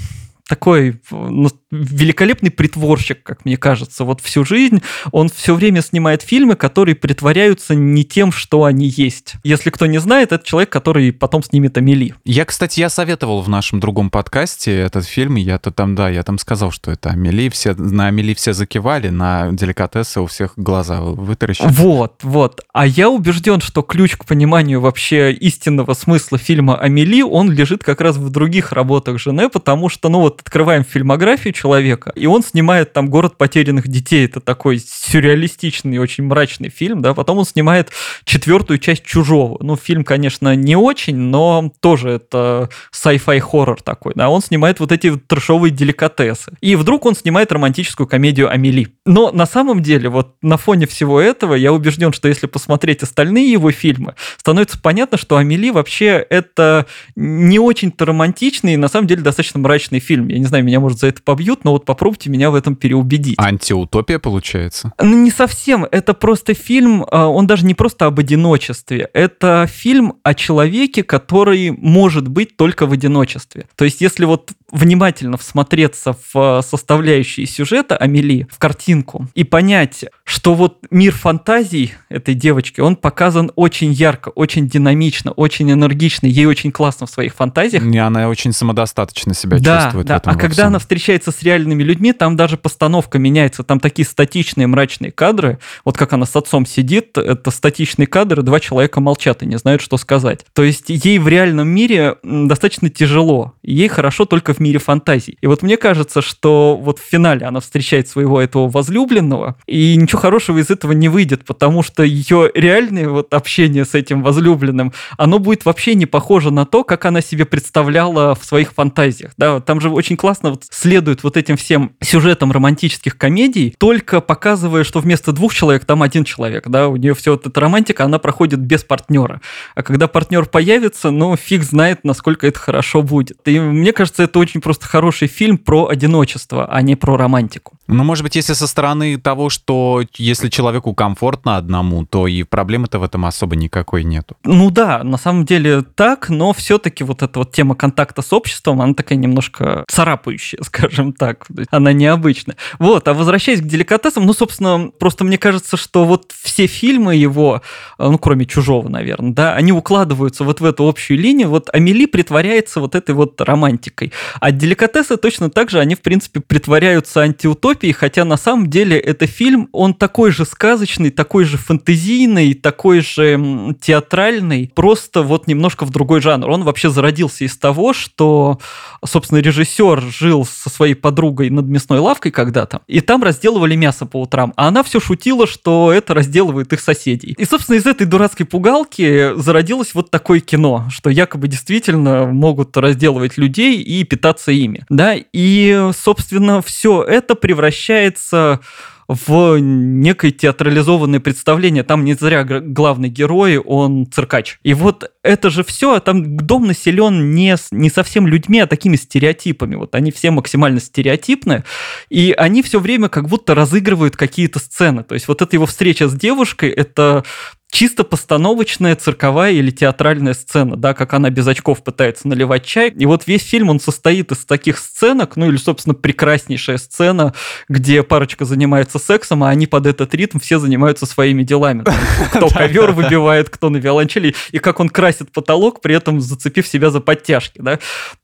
[0.49, 4.81] такой ну, великолепный притворщик, как мне кажется, вот всю жизнь.
[5.11, 9.35] Он все время снимает фильмы, которые притворяются не тем, что они есть.
[9.43, 12.15] Если кто не знает, это человек, который потом снимет Амели.
[12.25, 16.39] Я, кстати, я советовал в нашем другом подкасте этот фильм, я-то там, да, я там
[16.39, 21.67] сказал, что это Амели, все, на Амели все закивали, на деликатесы у всех глаза вытаращили.
[21.69, 22.61] Вот, вот.
[22.73, 28.01] А я убежден, что ключ к пониманию вообще истинного смысла фильма Амели, он лежит как
[28.01, 32.93] раз в других работах Жене, потому что, ну вот, открываем фильмографию человека, и он снимает
[32.93, 34.25] там «Город потерянных детей».
[34.25, 37.13] Это такой сюрреалистичный, очень мрачный фильм, да.
[37.13, 37.89] Потом он снимает
[38.23, 39.57] четвертую часть «Чужого».
[39.61, 44.29] Ну, фильм, конечно, не очень, но тоже это sci-fi хоррор такой, да.
[44.29, 46.53] Он снимает вот эти трешовые деликатесы.
[46.61, 48.87] И вдруг он снимает романтическую комедию «Амели».
[49.05, 53.51] Но на самом деле, вот на фоне всего этого, я убежден, что если посмотреть остальные
[53.51, 59.59] его фильмы, становится понятно, что «Амели» вообще это не очень-то романтичный на самом деле достаточно
[59.59, 60.28] мрачный фильм.
[60.29, 63.35] Я не знаю, меня, может, за это побьют, но вот попробуйте меня в этом переубедить.
[63.37, 64.93] Антиутопия получается?
[65.01, 65.85] Ну, не совсем.
[65.91, 69.09] Это просто фильм, а, он даже не просто об одиночестве.
[69.13, 73.67] Это фильм о человеке, который может быть только в одиночестве.
[73.75, 80.53] То есть, если вот внимательно всмотреться в составляющие сюжета Амели, в картинку, и понять, что
[80.53, 86.71] вот мир фантазий этой девочки, он показан очень ярко, очень динамично, очень энергично, ей очень
[86.71, 87.83] классно в своих фантазиях.
[87.83, 90.15] И она очень самодостаточно себя да, чувствует да.
[90.23, 95.11] А когда она встречается с реальными людьми, там даже постановка меняется, там такие статичные мрачные
[95.11, 99.57] кадры, вот как она с отцом сидит, это статичные кадры, два человека молчат и не
[99.57, 100.45] знают, что сказать.
[100.53, 105.37] То есть ей в реальном мире достаточно тяжело, ей хорошо только в мире фантазий.
[105.41, 110.19] И вот мне кажется, что вот в финале она встречает своего этого возлюбленного, и ничего
[110.19, 115.39] хорошего из этого не выйдет, потому что ее реальное вот общение с этим возлюбленным, оно
[115.39, 119.31] будет вообще не похоже на то, как она себе представляла в своих фантазиях.
[119.37, 124.83] Да, там же очень классно вот следует вот этим всем сюжетам романтических комедий, только показывая,
[124.83, 128.19] что вместо двух человек там один человек, да, у нее все вот эта романтика, она
[128.19, 129.41] проходит без партнера.
[129.75, 133.39] А когда партнер появится, ну, фиг знает, насколько это хорошо будет.
[133.47, 137.78] И мне кажется, это очень просто хороший фильм про одиночество, а не про романтику.
[137.89, 142.99] Ну, может быть, если со стороны того, что если человеку комфортно одному, то и проблемы-то
[142.99, 144.37] в этом особо никакой нету.
[144.43, 148.79] Ну да, на самом деле так, но все-таки вот эта вот тема контакта с обществом,
[148.81, 151.47] она такая немножко царапающая, скажем так.
[151.71, 152.57] Она необычная.
[152.77, 157.63] Вот, а возвращаясь к деликатесам, ну, собственно, просто мне кажется, что вот все фильмы его,
[157.97, 161.49] ну, кроме «Чужого», наверное, да, они укладываются вот в эту общую линию.
[161.49, 164.13] Вот Амели притворяется вот этой вот романтикой.
[164.39, 168.99] А деликатесы точно так же, они, в принципе, притворяются антиутопией, утопии, хотя на самом деле
[168.99, 175.85] это фильм, он такой же сказочный, такой же фэнтезийный, такой же театральный, просто вот немножко
[175.85, 176.49] в другой жанр.
[176.49, 178.59] Он вообще зародился из того, что,
[179.05, 184.21] собственно, режиссер жил со своей подругой над мясной лавкой когда-то, и там разделывали мясо по
[184.21, 187.35] утрам, а она все шутила, что это разделывает их соседей.
[187.37, 193.37] И, собственно, из этой дурацкой пугалки зародилось вот такое кино, что якобы действительно могут разделывать
[193.37, 194.85] людей и питаться ими.
[194.89, 198.59] Да, и, собственно, все это превращается превращается
[199.07, 201.81] в некое театрализованное представление.
[201.81, 204.59] Там не зря главный герой, он циркач.
[204.61, 208.97] И вот это же все, а там дом населен не, не совсем людьми, а такими
[208.97, 209.75] стереотипами.
[209.75, 211.63] Вот они все максимально стереотипны,
[212.09, 215.03] и они все время как будто разыгрывают какие-то сцены.
[215.03, 217.23] То есть вот эта его встреча с девушкой, это
[217.71, 222.89] чисто постановочная цирковая или театральная сцена, да, как она без очков пытается наливать чай.
[222.89, 227.33] И вот весь фильм, он состоит из таких сценок, ну или, собственно, прекраснейшая сцена,
[227.67, 231.83] где парочка занимается сексом, а они под этот ритм все занимаются своими делами.
[231.83, 231.95] Там,
[232.33, 236.89] кто ковер выбивает, кто на виолончели, и как он красит потолок, при этом зацепив себя
[236.89, 237.79] за подтяжки, да.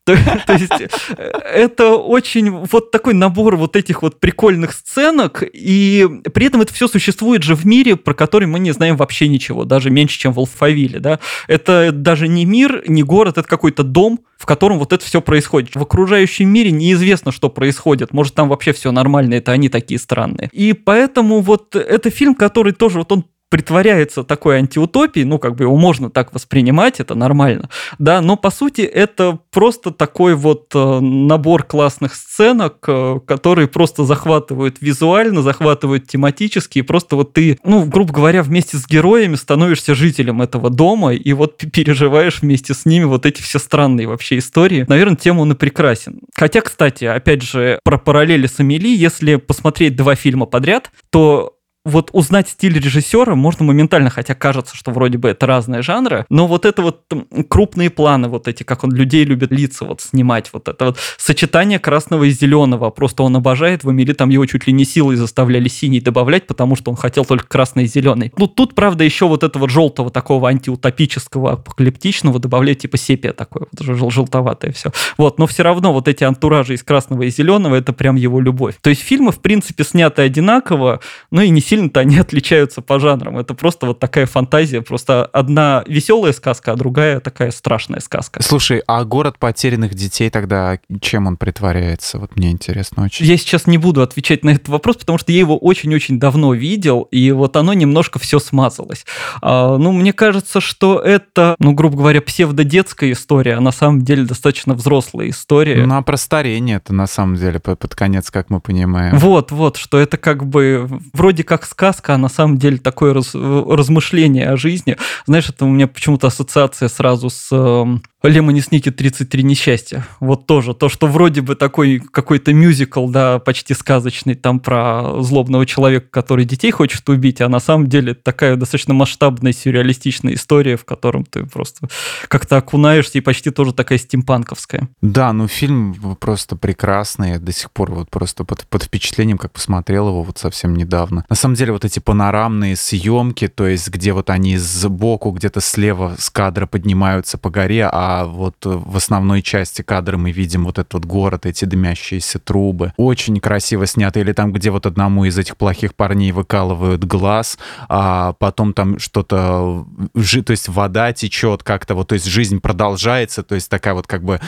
[0.06, 0.72] То, то есть
[1.18, 6.74] э, это очень вот такой набор вот этих вот прикольных сценок, и при этом это
[6.74, 10.34] все существует же в мире, про который мы не знаем вообще ничего, даже меньше, чем
[10.34, 11.20] в Алфавиле, да.
[11.48, 15.76] Это даже не мир, не город, это какой-то дом, в котором вот это все происходит.
[15.76, 18.14] В окружающем мире неизвестно, что происходит.
[18.14, 20.50] Может, там вообще все нормально, это они такие странные.
[20.52, 25.66] И поэтому вот это фильм, который тоже, вот он притворяется такой антиутопией, ну, как бы
[25.66, 31.00] его можно так воспринимать, это нормально, да, но по сути это просто такой вот э,
[31.00, 37.86] набор классных сценок, э, которые просто захватывают визуально, захватывают тематически, и просто вот ты, ну,
[37.86, 43.06] грубо говоря, вместе с героями становишься жителем этого дома, и вот переживаешь вместе с ними
[43.06, 44.86] вот эти все странные вообще истории.
[44.88, 46.20] Наверное, тем он и прекрасен.
[46.36, 51.55] Хотя, кстати, опять же, про параллели с Амели, если посмотреть два фильма подряд, то
[51.86, 56.48] вот узнать стиль режиссера можно моментально, хотя кажется, что вроде бы это разные жанры, но
[56.48, 57.04] вот это вот
[57.48, 61.80] крупные планы, вот эти, как он людей любит лица вот снимать, вот это вот сочетание
[61.80, 65.68] красного и зеленого, просто он обожает, в Эмили там его чуть ли не силой заставляли
[65.68, 68.34] синий добавлять, потому что он хотел только красный и зеленый.
[68.38, 73.82] Ну, тут, правда, еще вот этого желтого такого антиутопического, апокалиптичного добавлять типа сепия такое, вот
[73.82, 74.92] уже желтоватое все.
[75.18, 78.76] Вот, но все равно вот эти антуражи из красного и зеленого, это прям его любовь.
[78.82, 81.00] То есть фильмы, в принципе, сняты одинаково,
[81.32, 83.38] но и не сильно сильно-то они отличаются по жанрам.
[83.38, 88.42] Это просто вот такая фантазия, просто одна веселая сказка, а другая такая страшная сказка.
[88.42, 92.18] Слушай, а город потерянных детей тогда чем он притворяется?
[92.18, 93.26] Вот мне интересно очень.
[93.26, 97.08] Я сейчас не буду отвечать на этот вопрос, потому что я его очень-очень давно видел,
[97.12, 99.06] и вот оно немножко все смазалось.
[99.42, 104.24] А, ну, мне кажется, что это, ну, грубо говоря, псевдодетская история, а на самом деле
[104.24, 105.86] достаточно взрослая история.
[105.86, 109.18] Ну, а про старение это на самом деле под конец, как мы понимаем.
[109.18, 113.34] Вот, вот, что это как бы вроде как сказка, а на самом деле такое раз,
[113.34, 114.98] размышление о жизни.
[115.26, 120.08] Знаешь, это у меня почему-то ассоциация сразу с эм, Лемони Сникет 33 несчастья.
[120.20, 120.74] Вот тоже.
[120.74, 126.46] То, что вроде бы такой какой-то мюзикл, да, почти сказочный, там про злобного человека, который
[126.46, 131.46] детей хочет убить, а на самом деле такая достаточно масштабная сюрреалистичная история, в котором ты
[131.46, 131.88] просто
[132.28, 134.90] как-то окунаешься и почти тоже такая стимпанковская.
[135.02, 137.32] Да, ну фильм просто прекрасный.
[137.32, 141.26] Я до сих пор вот просто под, под впечатлением, как посмотрел его вот совсем недавно.
[141.30, 146.16] На самом деле вот эти панорамные съемки, то есть где вот они сбоку, где-то слева
[146.18, 150.80] с кадра поднимаются по горе, а а вот в основной части кадра мы видим вот
[150.80, 152.94] этот вот город, эти дымящиеся трубы.
[152.96, 154.20] Очень красиво снято.
[154.20, 157.58] Или там, где вот одному из этих плохих парней выкалывают глаз,
[157.90, 163.56] а потом там что-то, то есть вода течет как-то, вот, то есть жизнь продолжается, то
[163.56, 164.40] есть такая вот как бы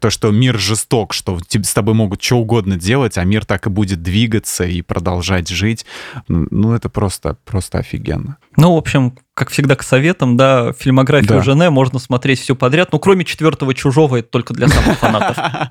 [0.00, 3.70] то, что мир жесток, что с тобой могут что угодно делать, а мир так и
[3.70, 5.84] будет двигаться и продолжать жить.
[6.28, 8.38] Ну, это просто, просто офигенно.
[8.60, 11.42] Ну, в общем, как всегда, к советам, да, фильмографию да.
[11.42, 15.38] Жене можно смотреть все подряд, ну, кроме четвертого «Чужого», это только для самых фанатов.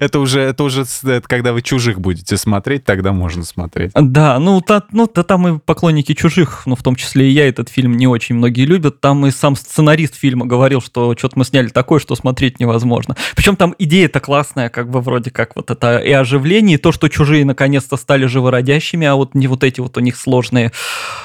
[0.00, 0.84] Это уже, это уже
[1.26, 3.92] когда вы «Чужих» будете смотреть, тогда можно смотреть.
[3.94, 7.46] Да, ну, та, ну да, там и поклонники «Чужих», ну, в том числе и я,
[7.46, 9.00] этот фильм не очень многие любят.
[9.00, 13.14] Там и сам сценарист фильма говорил, что что-то мы сняли такое, что смотреть невозможно.
[13.36, 17.08] Причем там идея-то классная, как бы вроде как вот это и оживление, и то, что
[17.08, 20.72] «Чужие» наконец-то стали живородящими, а вот не вот эти вот у них сложные.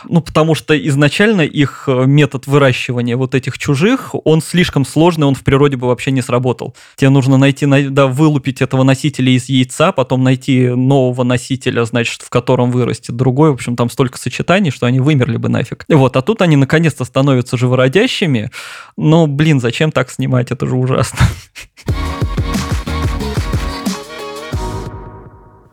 [0.03, 5.35] Ну, потому что изначально их Э, метод выращивания вот этих чужих, он слишком сложный, он
[5.35, 6.75] в природе бы вообще не сработал.
[6.95, 12.29] Тебе нужно найти, да, вылупить этого носителя из яйца, потом найти нового носителя, значит, в
[12.29, 13.51] котором вырастет другой.
[13.51, 15.85] В общем, там столько сочетаний, что они вымерли бы нафиг.
[15.89, 18.51] Вот, а тут они наконец-то становятся живородящими.
[18.97, 20.51] Но, блин, зачем так снимать?
[20.51, 21.19] Это же ужасно.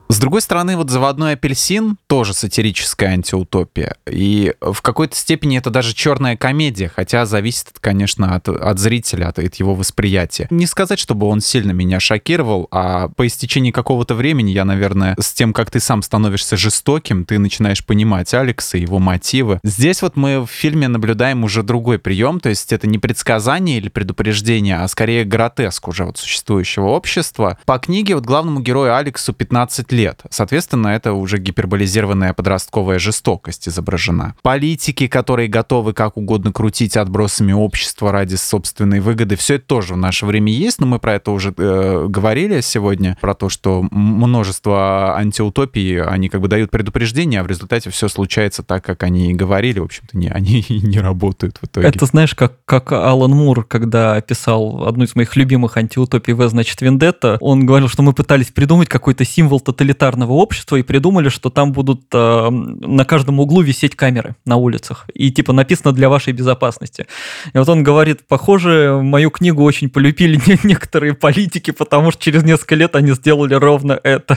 [0.09, 3.97] С другой стороны, вот «Заводной апельсин» тоже сатирическая антиутопия.
[4.09, 9.41] И в какой-то степени это даже черная комедия, хотя зависит, конечно, от, от зрителя, от,
[9.41, 10.47] от его восприятия.
[10.51, 15.33] Не сказать, чтобы он сильно меня шокировал, а по истечении какого-то времени я, наверное, с
[15.33, 19.59] тем, как ты сам становишься жестоким, ты начинаешь понимать Алекса, его мотивы.
[19.65, 23.89] Здесь вот мы в фильме наблюдаем уже другой прием, то есть это не предсказание или
[23.89, 27.59] предупреждение, а скорее гротеск уже вот существующего общества.
[27.65, 30.21] По книге вот главному герою Алексу 15 лет лет.
[30.31, 34.35] Соответственно, это уже гиперболизированная подростковая жестокость изображена.
[34.43, 39.97] Политики, которые готовы как угодно крутить отбросами общества ради собственной выгоды, все это тоже в
[39.97, 45.17] наше время есть, но мы про это уже э, говорили сегодня, про то, что множество
[45.17, 49.35] антиутопий, они как бы дают предупреждение, а в результате все случается так, как они и
[49.35, 49.81] говорили.
[49.81, 51.89] В общем-то, не, они не работают в итоге.
[51.89, 56.81] Это знаешь, как, как Алан Мур, когда писал одну из моих любимых антиутопий «В, значит,
[56.83, 61.51] Вендетта», он говорил, что мы пытались придумать какой-то символ тоталитаризма тоталитарного общества и придумали, что
[61.51, 65.07] там будут э, на каждом углу висеть камеры на улицах.
[65.15, 67.07] И типа написано для вашей безопасности.
[67.53, 72.75] И вот он говорит, похоже, мою книгу очень полюбили некоторые политики, потому что через несколько
[72.75, 74.37] лет они сделали ровно это.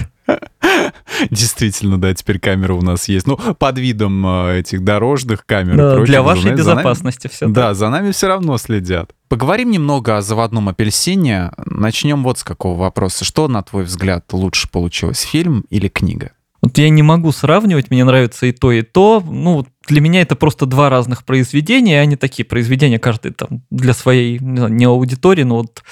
[1.31, 3.27] Действительно, да, теперь камера у нас есть.
[3.27, 5.75] Ну, под видом э, этих дорожных камер.
[5.75, 7.47] Да, прочего, для вашей безопасности все.
[7.47, 9.12] Да, за нами все равно следят.
[9.30, 11.52] Поговорим немного о заводном апельсине.
[11.58, 13.26] Начнем вот с какого вопроса.
[13.26, 16.32] Что, на твой взгляд, лучше получилось, фильм или книга?
[16.62, 19.24] Вот я не могу сравнивать, мне нравится и то, и то.
[19.26, 24.39] Ну, для меня это просто два разных произведения, они такие произведения, каждый там для своей,
[24.39, 25.84] не, знаю, не аудитории, но вот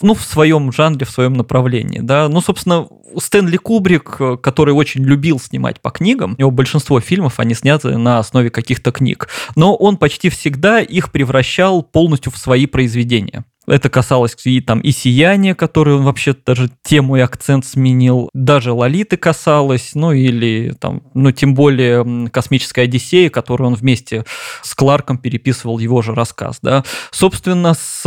[0.00, 2.00] ну, в своем жанре, в своем направлении.
[2.00, 2.28] Да?
[2.28, 7.54] Ну, собственно, Стэнли Кубрик, который очень любил снимать по книгам, у него большинство фильмов, они
[7.54, 13.44] сняты на основе каких-то книг, но он почти всегда их превращал полностью в свои произведения.
[13.68, 18.72] Это касалось и там и сияния, которое он вообще даже тему и акцент сменил, даже
[18.72, 24.24] Лолиты касалось, ну или там, ну тем более космическая Одиссея, которую он вместе
[24.62, 26.84] с Кларком переписывал его же рассказ, да.
[27.10, 28.02] Собственно, с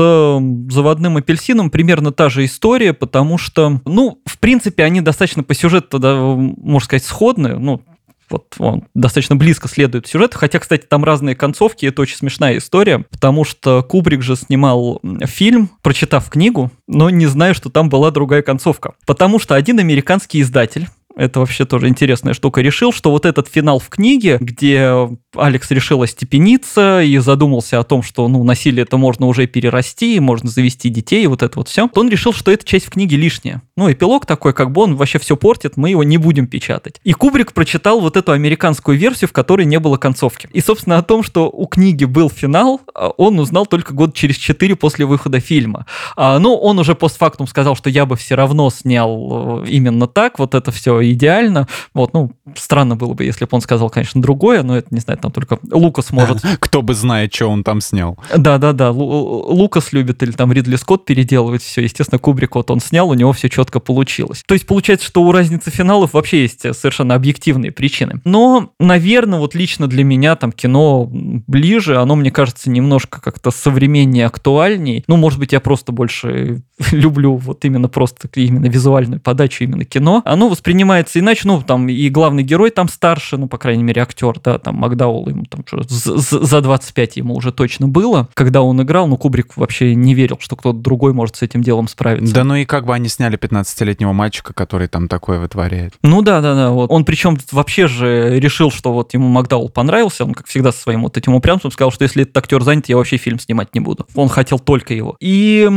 [0.69, 6.00] заводным апельсином примерно та же история, потому что, ну, в принципе, они достаточно по сюжету,
[6.00, 7.84] да, можно сказать, сходны, ну,
[8.32, 13.00] вот он достаточно близко следует сюжету, хотя, кстати, там разные концовки, это очень смешная история,
[13.10, 18.41] потому что Кубрик же снимал фильм, прочитав книгу, но не зная, что там была другая
[18.41, 18.94] концовка.
[19.06, 20.88] Потому что один американский издатель
[21.22, 26.02] это вообще тоже интересная штука, решил, что вот этот финал в книге, где Алекс решил
[26.02, 31.24] остепениться и задумался о том, что ну, насилие это можно уже перерасти, можно завести детей,
[31.24, 33.62] и вот это вот все, то он решил, что эта часть в книге лишняя.
[33.78, 37.00] Ну, эпилог такой, как бы он вообще все портит, мы его не будем печатать.
[37.04, 40.50] И Кубрик прочитал вот эту американскую версию, в которой не было концовки.
[40.54, 44.38] И, собственно, о том, что у книги был финал, а, он узнал только год через
[44.38, 45.86] четыре после выхода фильма.
[46.16, 50.40] А, ну, он уже постфактум сказал, что я бы все равно снял э, именно так,
[50.40, 51.67] вот это все идеально.
[51.93, 55.19] Вот, ну, странно было бы, если бы он сказал, конечно, другое, но это, не знаю,
[55.19, 56.41] там только Лукас может...
[56.60, 58.17] Кто бы знает, что он там снял.
[58.36, 61.82] Да-да-да, Лукас любит или там Ридли Скотт переделывать все.
[61.82, 64.43] Естественно, Кубрик вот он снял, у него все четко получилось.
[64.45, 68.21] То есть получается, что у разницы финалов вообще есть совершенно объективные причины.
[68.26, 74.25] Но, наверное, вот лично для меня там кино ближе, оно, мне кажется, немножко как-то современнее,
[74.25, 75.04] актуальней.
[75.08, 76.62] Ну, может быть, я просто больше
[76.92, 80.21] люблю вот именно просто именно визуальную подачу именно кино.
[80.25, 84.40] Оно воспринимается иначе, ну, там и главный герой там старше, ну, по крайней мере, актер,
[84.44, 89.17] да, там Макдаул ему там за 25 ему уже точно было, когда он играл, но
[89.17, 92.34] Кубрик вообще не верил, что кто-то другой может с этим делом справиться.
[92.34, 95.94] Да ну и как бы они сняли 15-летнего мальчика, который там такое вытворяет.
[96.04, 96.71] Ну да, да, да.
[96.71, 96.92] Вот.
[96.92, 101.04] Он причем вообще же решил, что вот ему Макдаул понравился, он как всегда со своим
[101.04, 104.08] вот этим упрямством сказал, что если этот актер занят, я вообще фильм снимать не буду.
[104.15, 105.15] Он хотел только его.
[105.19, 105.67] И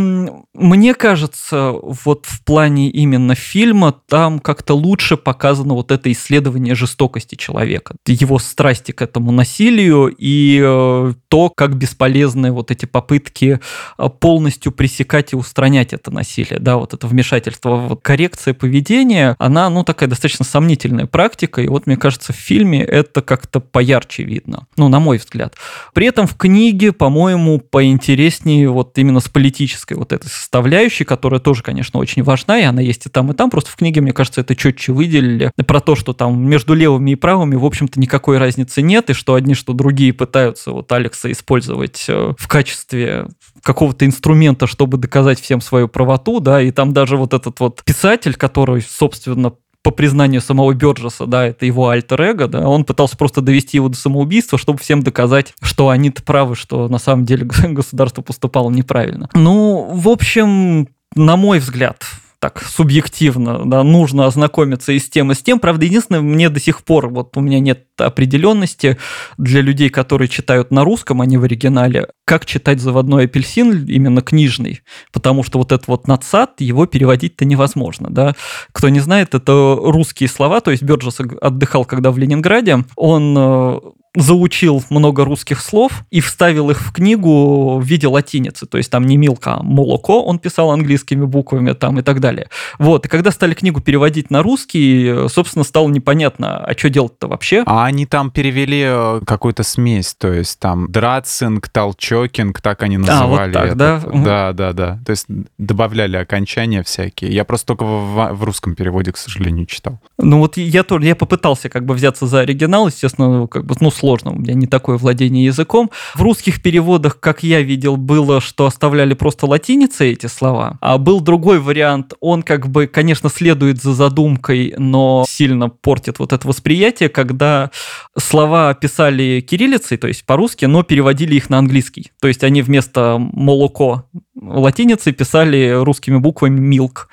[0.55, 7.35] мне кажется, вот в плане именно фильма там как-то лучше показано вот это исследование жестокости
[7.35, 13.61] человека, его страсти к этому насилию и э, то, как бесполезны вот эти попытки
[13.99, 17.77] э, полностью пресекать и устранять это насилие, да, вот это вмешательство.
[17.77, 22.83] Вот коррекция поведения, она, ну, такая достаточно сомнительная практика, и вот, мне кажется, в фильме
[22.83, 25.55] это как-то поярче видно, ну, на мой взгляд.
[25.93, 31.63] При этом в книге, по-моему, поинтереснее вот именно с политической вот этой составляющей, которая тоже,
[31.63, 34.43] конечно, очень важна, и она есть и там, и там, просто в книге, мне кажется,
[34.43, 38.83] это четче выделили, про то, что там между левыми и правыми, в общем-то, никакой разницы
[38.83, 43.29] нет, и что одни, что другие пытаются вот Алекса использовать э, в качестве
[43.63, 48.35] какого-то инструмента, чтобы доказать всем свою правоту, да, и там даже вот этот вот писатель,
[48.35, 49.55] который, собственно,
[49.85, 53.97] по признанию самого Бёрджеса, да, это его альтер-эго, да, он пытался просто довести его до
[53.97, 59.29] самоубийства, чтобы всем доказать, что они-то правы, что на самом деле государство поступало неправильно.
[59.35, 62.03] Ну, в общем, на мой взгляд,
[62.45, 65.59] так субъективно, да, нужно ознакомиться и с тем, и с тем.
[65.59, 68.99] Правда, единственное, мне до сих пор, вот у меня нет определенности
[69.39, 74.21] для людей, которые читают на русском, а не в оригинале, как читать «Заводной апельсин» именно
[74.21, 78.35] книжный, потому что вот этот вот надсад, его переводить-то невозможно, да.
[78.73, 83.81] Кто не знает, это русские слова, то есть Бёрджес отдыхал когда в Ленинграде, он э,
[84.15, 88.67] заучил много русских слов и вставил их в книгу в виде латиницы.
[88.67, 92.49] То есть там не Милка, а молоко он писал английскими буквами там и так далее.
[92.79, 93.07] Вот.
[93.07, 97.65] И когда стали книгу переводить на русский, собственно, стало непонятно, а что делать-то вообще.
[97.67, 103.57] А они там перевели э, какую-то смесь, то есть там драцинг, толчокинг, так они называли.
[103.57, 104.03] А, вот так, да?
[104.25, 104.99] Да, да, да.
[105.05, 105.27] То есть
[105.59, 107.33] добавляли окончания всякие.
[107.33, 109.99] Я просто только в, в русском переводе, к сожалению, читал.
[110.19, 113.91] Ну вот я тоже, я попытался как бы взяться за оригинал, естественно, как бы, ну,
[114.05, 115.91] сложно, у меня не такое владение языком.
[116.15, 121.23] В русских переводах, как я видел, было, что оставляли просто латиницей эти слова, а был
[121.23, 127.09] другой вариант, он как бы, конечно, следует за задумкой, но сильно портит вот это восприятие,
[127.09, 127.71] когда
[128.19, 132.13] слова писали кириллицей, то есть по-русски, но переводили их на английский.
[132.21, 134.05] То есть они вместо молоко
[134.39, 137.07] латиницей писали русскими буквами milk.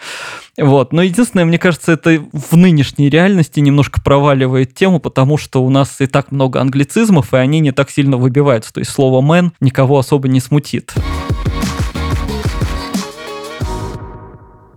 [0.62, 0.94] Вот.
[0.94, 6.00] Но единственное, мне кажется, это в нынешней реальности немножко проваливает тему, потому что у нас
[6.00, 8.72] и так много англицизмов, и они не так сильно выбиваются.
[8.72, 10.94] То есть слово «man» никого особо не смутит.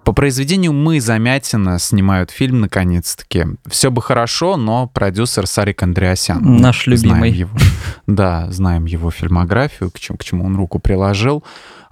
[0.05, 3.47] По произведению «Мы» Замятина снимают фильм, наконец-таки.
[3.67, 6.41] Все бы хорошо, но продюсер Сарик Андреасян.
[6.43, 7.17] Наш любимый.
[7.17, 7.59] Знаем его,
[8.07, 11.43] да, знаем его фильмографию, к чему, к чему он руку приложил.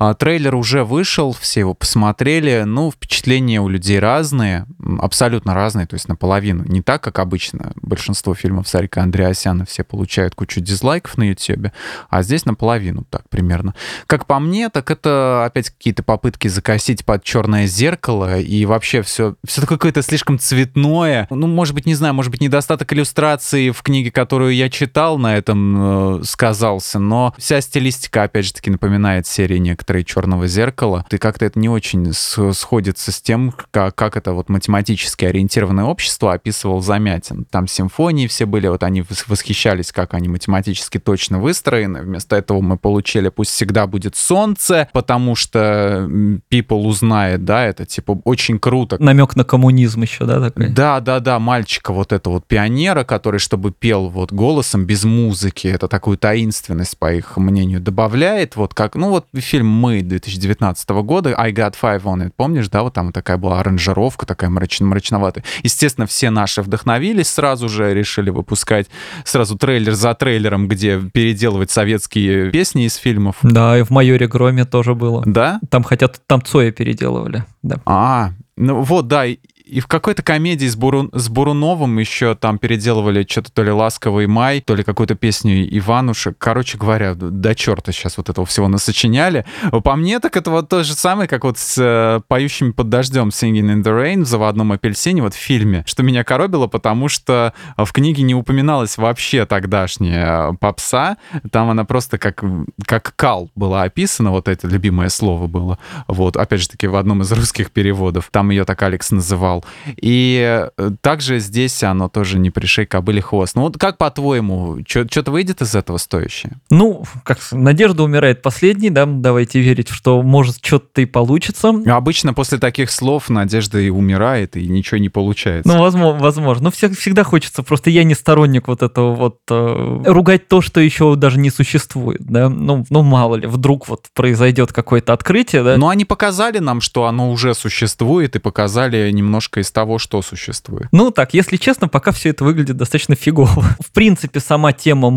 [0.04, 2.64] А, трейлер уже вышел, все его посмотрели.
[2.66, 4.66] Ну, впечатления у людей разные,
[4.98, 6.64] абсолютно разные, то есть наполовину.
[6.64, 11.68] Не так, как обычно большинство фильмов Сарика Андреасяна все получают кучу дизлайков на YouTube,
[12.10, 13.76] а здесь наполовину так примерно.
[14.08, 19.36] Как по мне, так это опять какие-то попытки закосить под черное зеркало, и вообще все,
[19.44, 21.28] все какое-то слишком цветное.
[21.30, 25.36] Ну, может быть, не знаю, может быть, недостаток иллюстрации в книге, которую я читал, на
[25.36, 31.04] этом э, сказался, но вся стилистика, опять же таки, напоминает серии некоторых и черного зеркала,
[31.08, 36.32] ты как-то это не очень сходится с тем, как, как это вот математически ориентированное общество
[36.32, 37.44] описывал Замятин.
[37.50, 42.02] Там симфонии все были, вот они восхищались, как они математически точно выстроены.
[42.02, 46.08] Вместо этого мы получили «Пусть всегда будет солнце», потому что
[46.50, 48.96] people узнает, да, это типа очень круто.
[49.02, 50.68] Намек на коммунизм еще, да, такой?
[50.68, 55.66] Да, да, да, мальчика вот этого вот пионера, который, чтобы пел вот голосом без музыки,
[55.66, 58.56] это такую таинственность, по их мнению, добавляет.
[58.56, 62.84] Вот как, ну вот фильм «Мы» 2019 года, I Got Five on It, помнишь, да,
[62.84, 65.44] вот там такая была аранжировка, такая мрачно мрачноватая.
[65.64, 68.86] Естественно, все наши вдохновились, сразу же решили выпускать
[69.24, 73.36] сразу трейлер за трейлером, где переделывать советские песни из фильмов.
[73.42, 75.24] Да, и в «Майоре Громе» тоже было.
[75.26, 75.58] Да?
[75.68, 77.76] Там хотят, там Цоя переделывали, да.
[77.84, 79.38] А, ну вот, да, и
[79.80, 81.08] в какой-то комедии с, Буру...
[81.12, 86.34] с Буруновым еще там переделывали что-то то ли «Ласковый май», то ли какую-то песню Ивануша.
[86.36, 89.44] Короче говоря, до черта сейчас вот этого всего насочиняли.
[89.84, 93.28] По мне, так это вот то же самое, как вот с э, «Поющими под дождем»
[93.28, 97.54] «Singing in the Rain» в «Заводном апельсине» вот в фильме, что меня коробило, потому что
[97.76, 101.16] в книге не упоминалась вообще тогдашняя э, попса.
[101.50, 102.44] Там она просто как,
[102.86, 105.78] как кал была описана, вот это любимое слово было.
[106.08, 108.28] Вот, опять же таки, в одном из русских переводов.
[108.30, 109.61] Там ее так Алекс называл.
[110.00, 113.54] И э, также здесь оно тоже не пришей кобыли хвост.
[113.54, 116.58] Ну вот как по-твоему, что-то выйдет из этого стоящее?
[116.70, 121.72] Ну, как надежда умирает последней, да, давайте верить, что может что-то и получится.
[121.86, 125.72] Обычно после таких слов надежда и умирает, и ничего не получается.
[125.72, 126.64] Ну, возможно, возможно.
[126.64, 130.80] Но всег, всегда хочется, просто я не сторонник вот этого вот э, ругать то, что
[130.80, 135.76] еще даже не существует, да, ну, ну мало ли, вдруг вот произойдет какое-то открытие, да.
[135.76, 140.22] Но они показали нам, что оно уже существует, и показали немножко немножко из того, что
[140.22, 140.88] существует.
[140.92, 143.62] Ну так, если честно, пока все это выглядит достаточно фигово.
[143.80, 145.08] В принципе, сама тема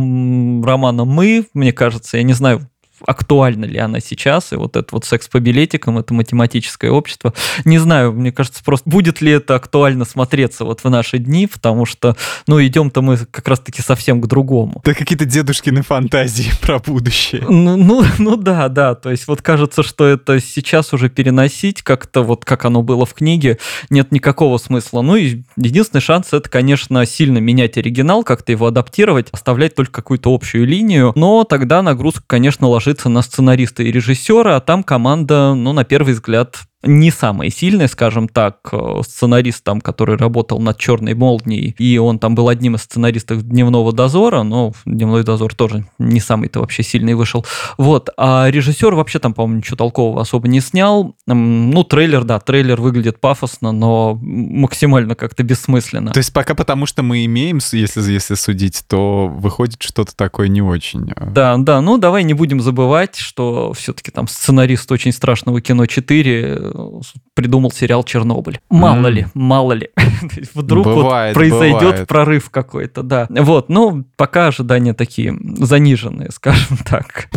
[0.66, 2.70] романа «Мы», мне кажется, я не знаю,
[3.06, 7.34] актуальна ли она сейчас, и вот это вот секс по билетикам, это математическое общество.
[7.66, 11.86] Не знаю, мне кажется, просто будет ли это актуально смотреться вот в наши дни, потому
[11.86, 12.16] что,
[12.48, 14.82] ну, идем-то мы как раз-таки совсем к другому.
[14.84, 17.44] Да какие-то дедушкины фантазии про будущее.
[17.48, 22.24] Ну, ну, ну да, да, то есть вот кажется, что это сейчас уже переносить как-то
[22.24, 25.02] вот как оно было в книге, нет никакого смысла.
[25.02, 30.34] Ну и единственный шанс это, конечно, сильно менять оригинал, как-то его адаптировать, оставлять только какую-то
[30.34, 35.56] общую линию, но тогда нагрузка, конечно, ложится ложится на сценариста и режиссера, а там команда,
[35.56, 40.78] ну, на первый взгляд, не самый сильный, скажем так, э, сценарист там, который работал над
[40.78, 45.86] «Черной молнией», и он там был одним из сценаристов «Дневного дозора», но «Дневной дозор» тоже
[45.98, 47.46] не самый-то вообще сильный вышел.
[47.78, 51.16] Вот, а режиссер вообще там, по-моему, ничего толкового особо не снял.
[51.26, 56.12] Ну, трейлер, да, трейлер выглядит пафосно, но максимально как-то бессмысленно.
[56.12, 60.62] То есть пока потому, что мы имеем, если, если судить, то выходит что-то такое не
[60.62, 61.12] очень.
[61.16, 61.26] А.
[61.26, 66.75] Да, да, ну давай не будем забывать, что все-таки там сценарист очень страшного кино 4
[67.34, 68.60] придумал сериал «Чернобыль».
[68.70, 69.12] Мало mm.
[69.12, 69.90] ли, мало ли.
[70.54, 72.08] Вдруг бывает, вот произойдет бывает.
[72.08, 73.28] прорыв какой-то, да.
[73.30, 77.30] Вот, ну, пока ожидания такие заниженные, скажем так.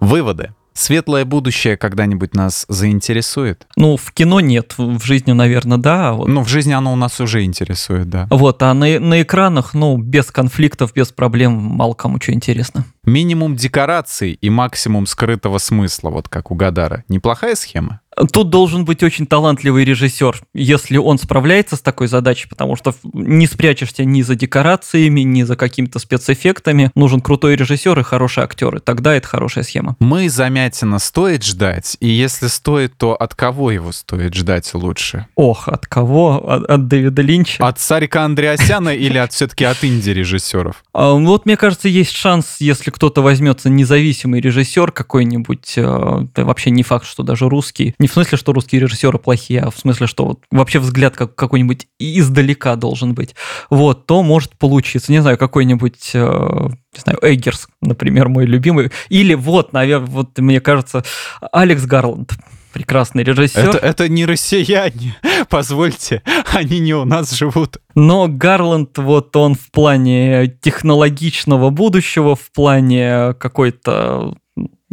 [0.00, 0.52] Выводы.
[0.76, 3.66] Светлое будущее когда-нибудь нас заинтересует?
[3.76, 6.12] Ну, в кино нет, в жизни, наверное, да.
[6.12, 6.28] Вот.
[6.28, 8.26] Ну, в жизни оно у нас уже интересует, да.
[8.30, 12.84] Вот, а на, на экранах, ну, без конфликтов, без проблем, мало кому что интересно.
[13.06, 17.04] Минимум декораций и максимум скрытого смысла, вот как у Гадара.
[17.08, 18.00] Неплохая схема?
[18.32, 23.46] Тут должен быть очень талантливый режиссер, если он справляется с такой задачей, потому что не
[23.46, 26.90] спрячешься ни за декорациями, ни за какими-то спецэффектами.
[26.94, 28.80] Нужен крутой режиссер и хорошие актеры.
[28.80, 29.96] Тогда это хорошая схема.
[30.00, 35.26] Мы Замятина стоит ждать, и если стоит, то от кого его стоит ждать лучше?
[35.34, 36.50] Ох, от кого?
[36.50, 37.66] От, от Дэвида Линча?
[37.66, 40.82] От Сарика Андреасяна или от все-таки от инди-режиссеров?
[40.94, 46.82] А, вот мне кажется, есть шанс, если кто-то возьмется независимый режиссер какой-нибудь, э, вообще не
[46.82, 50.24] факт, что даже русский, не в смысле, что русские режиссеры плохие, а в смысле, что
[50.24, 53.34] вот вообще взгляд как какой-нибудь издалека должен быть,
[53.68, 59.34] вот, то может получиться, не знаю, какой-нибудь, э, не знаю, Эггерс, например, мой любимый, или
[59.34, 61.04] вот, наверное, вот мне кажется,
[61.52, 62.32] Алекс Гарланд,
[62.76, 63.70] прекрасный режиссер.
[63.70, 65.16] Это, это не россияне,
[65.48, 66.22] позвольте,
[66.52, 67.78] они не у нас живут.
[67.94, 74.34] Но Гарланд, вот он в плане технологичного будущего, в плане какой-то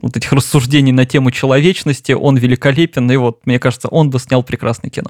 [0.02, 4.44] вот этих рассуждений на тему человечности, он великолепен, и вот, мне кажется, он бы снял
[4.44, 5.10] прекрасное кино.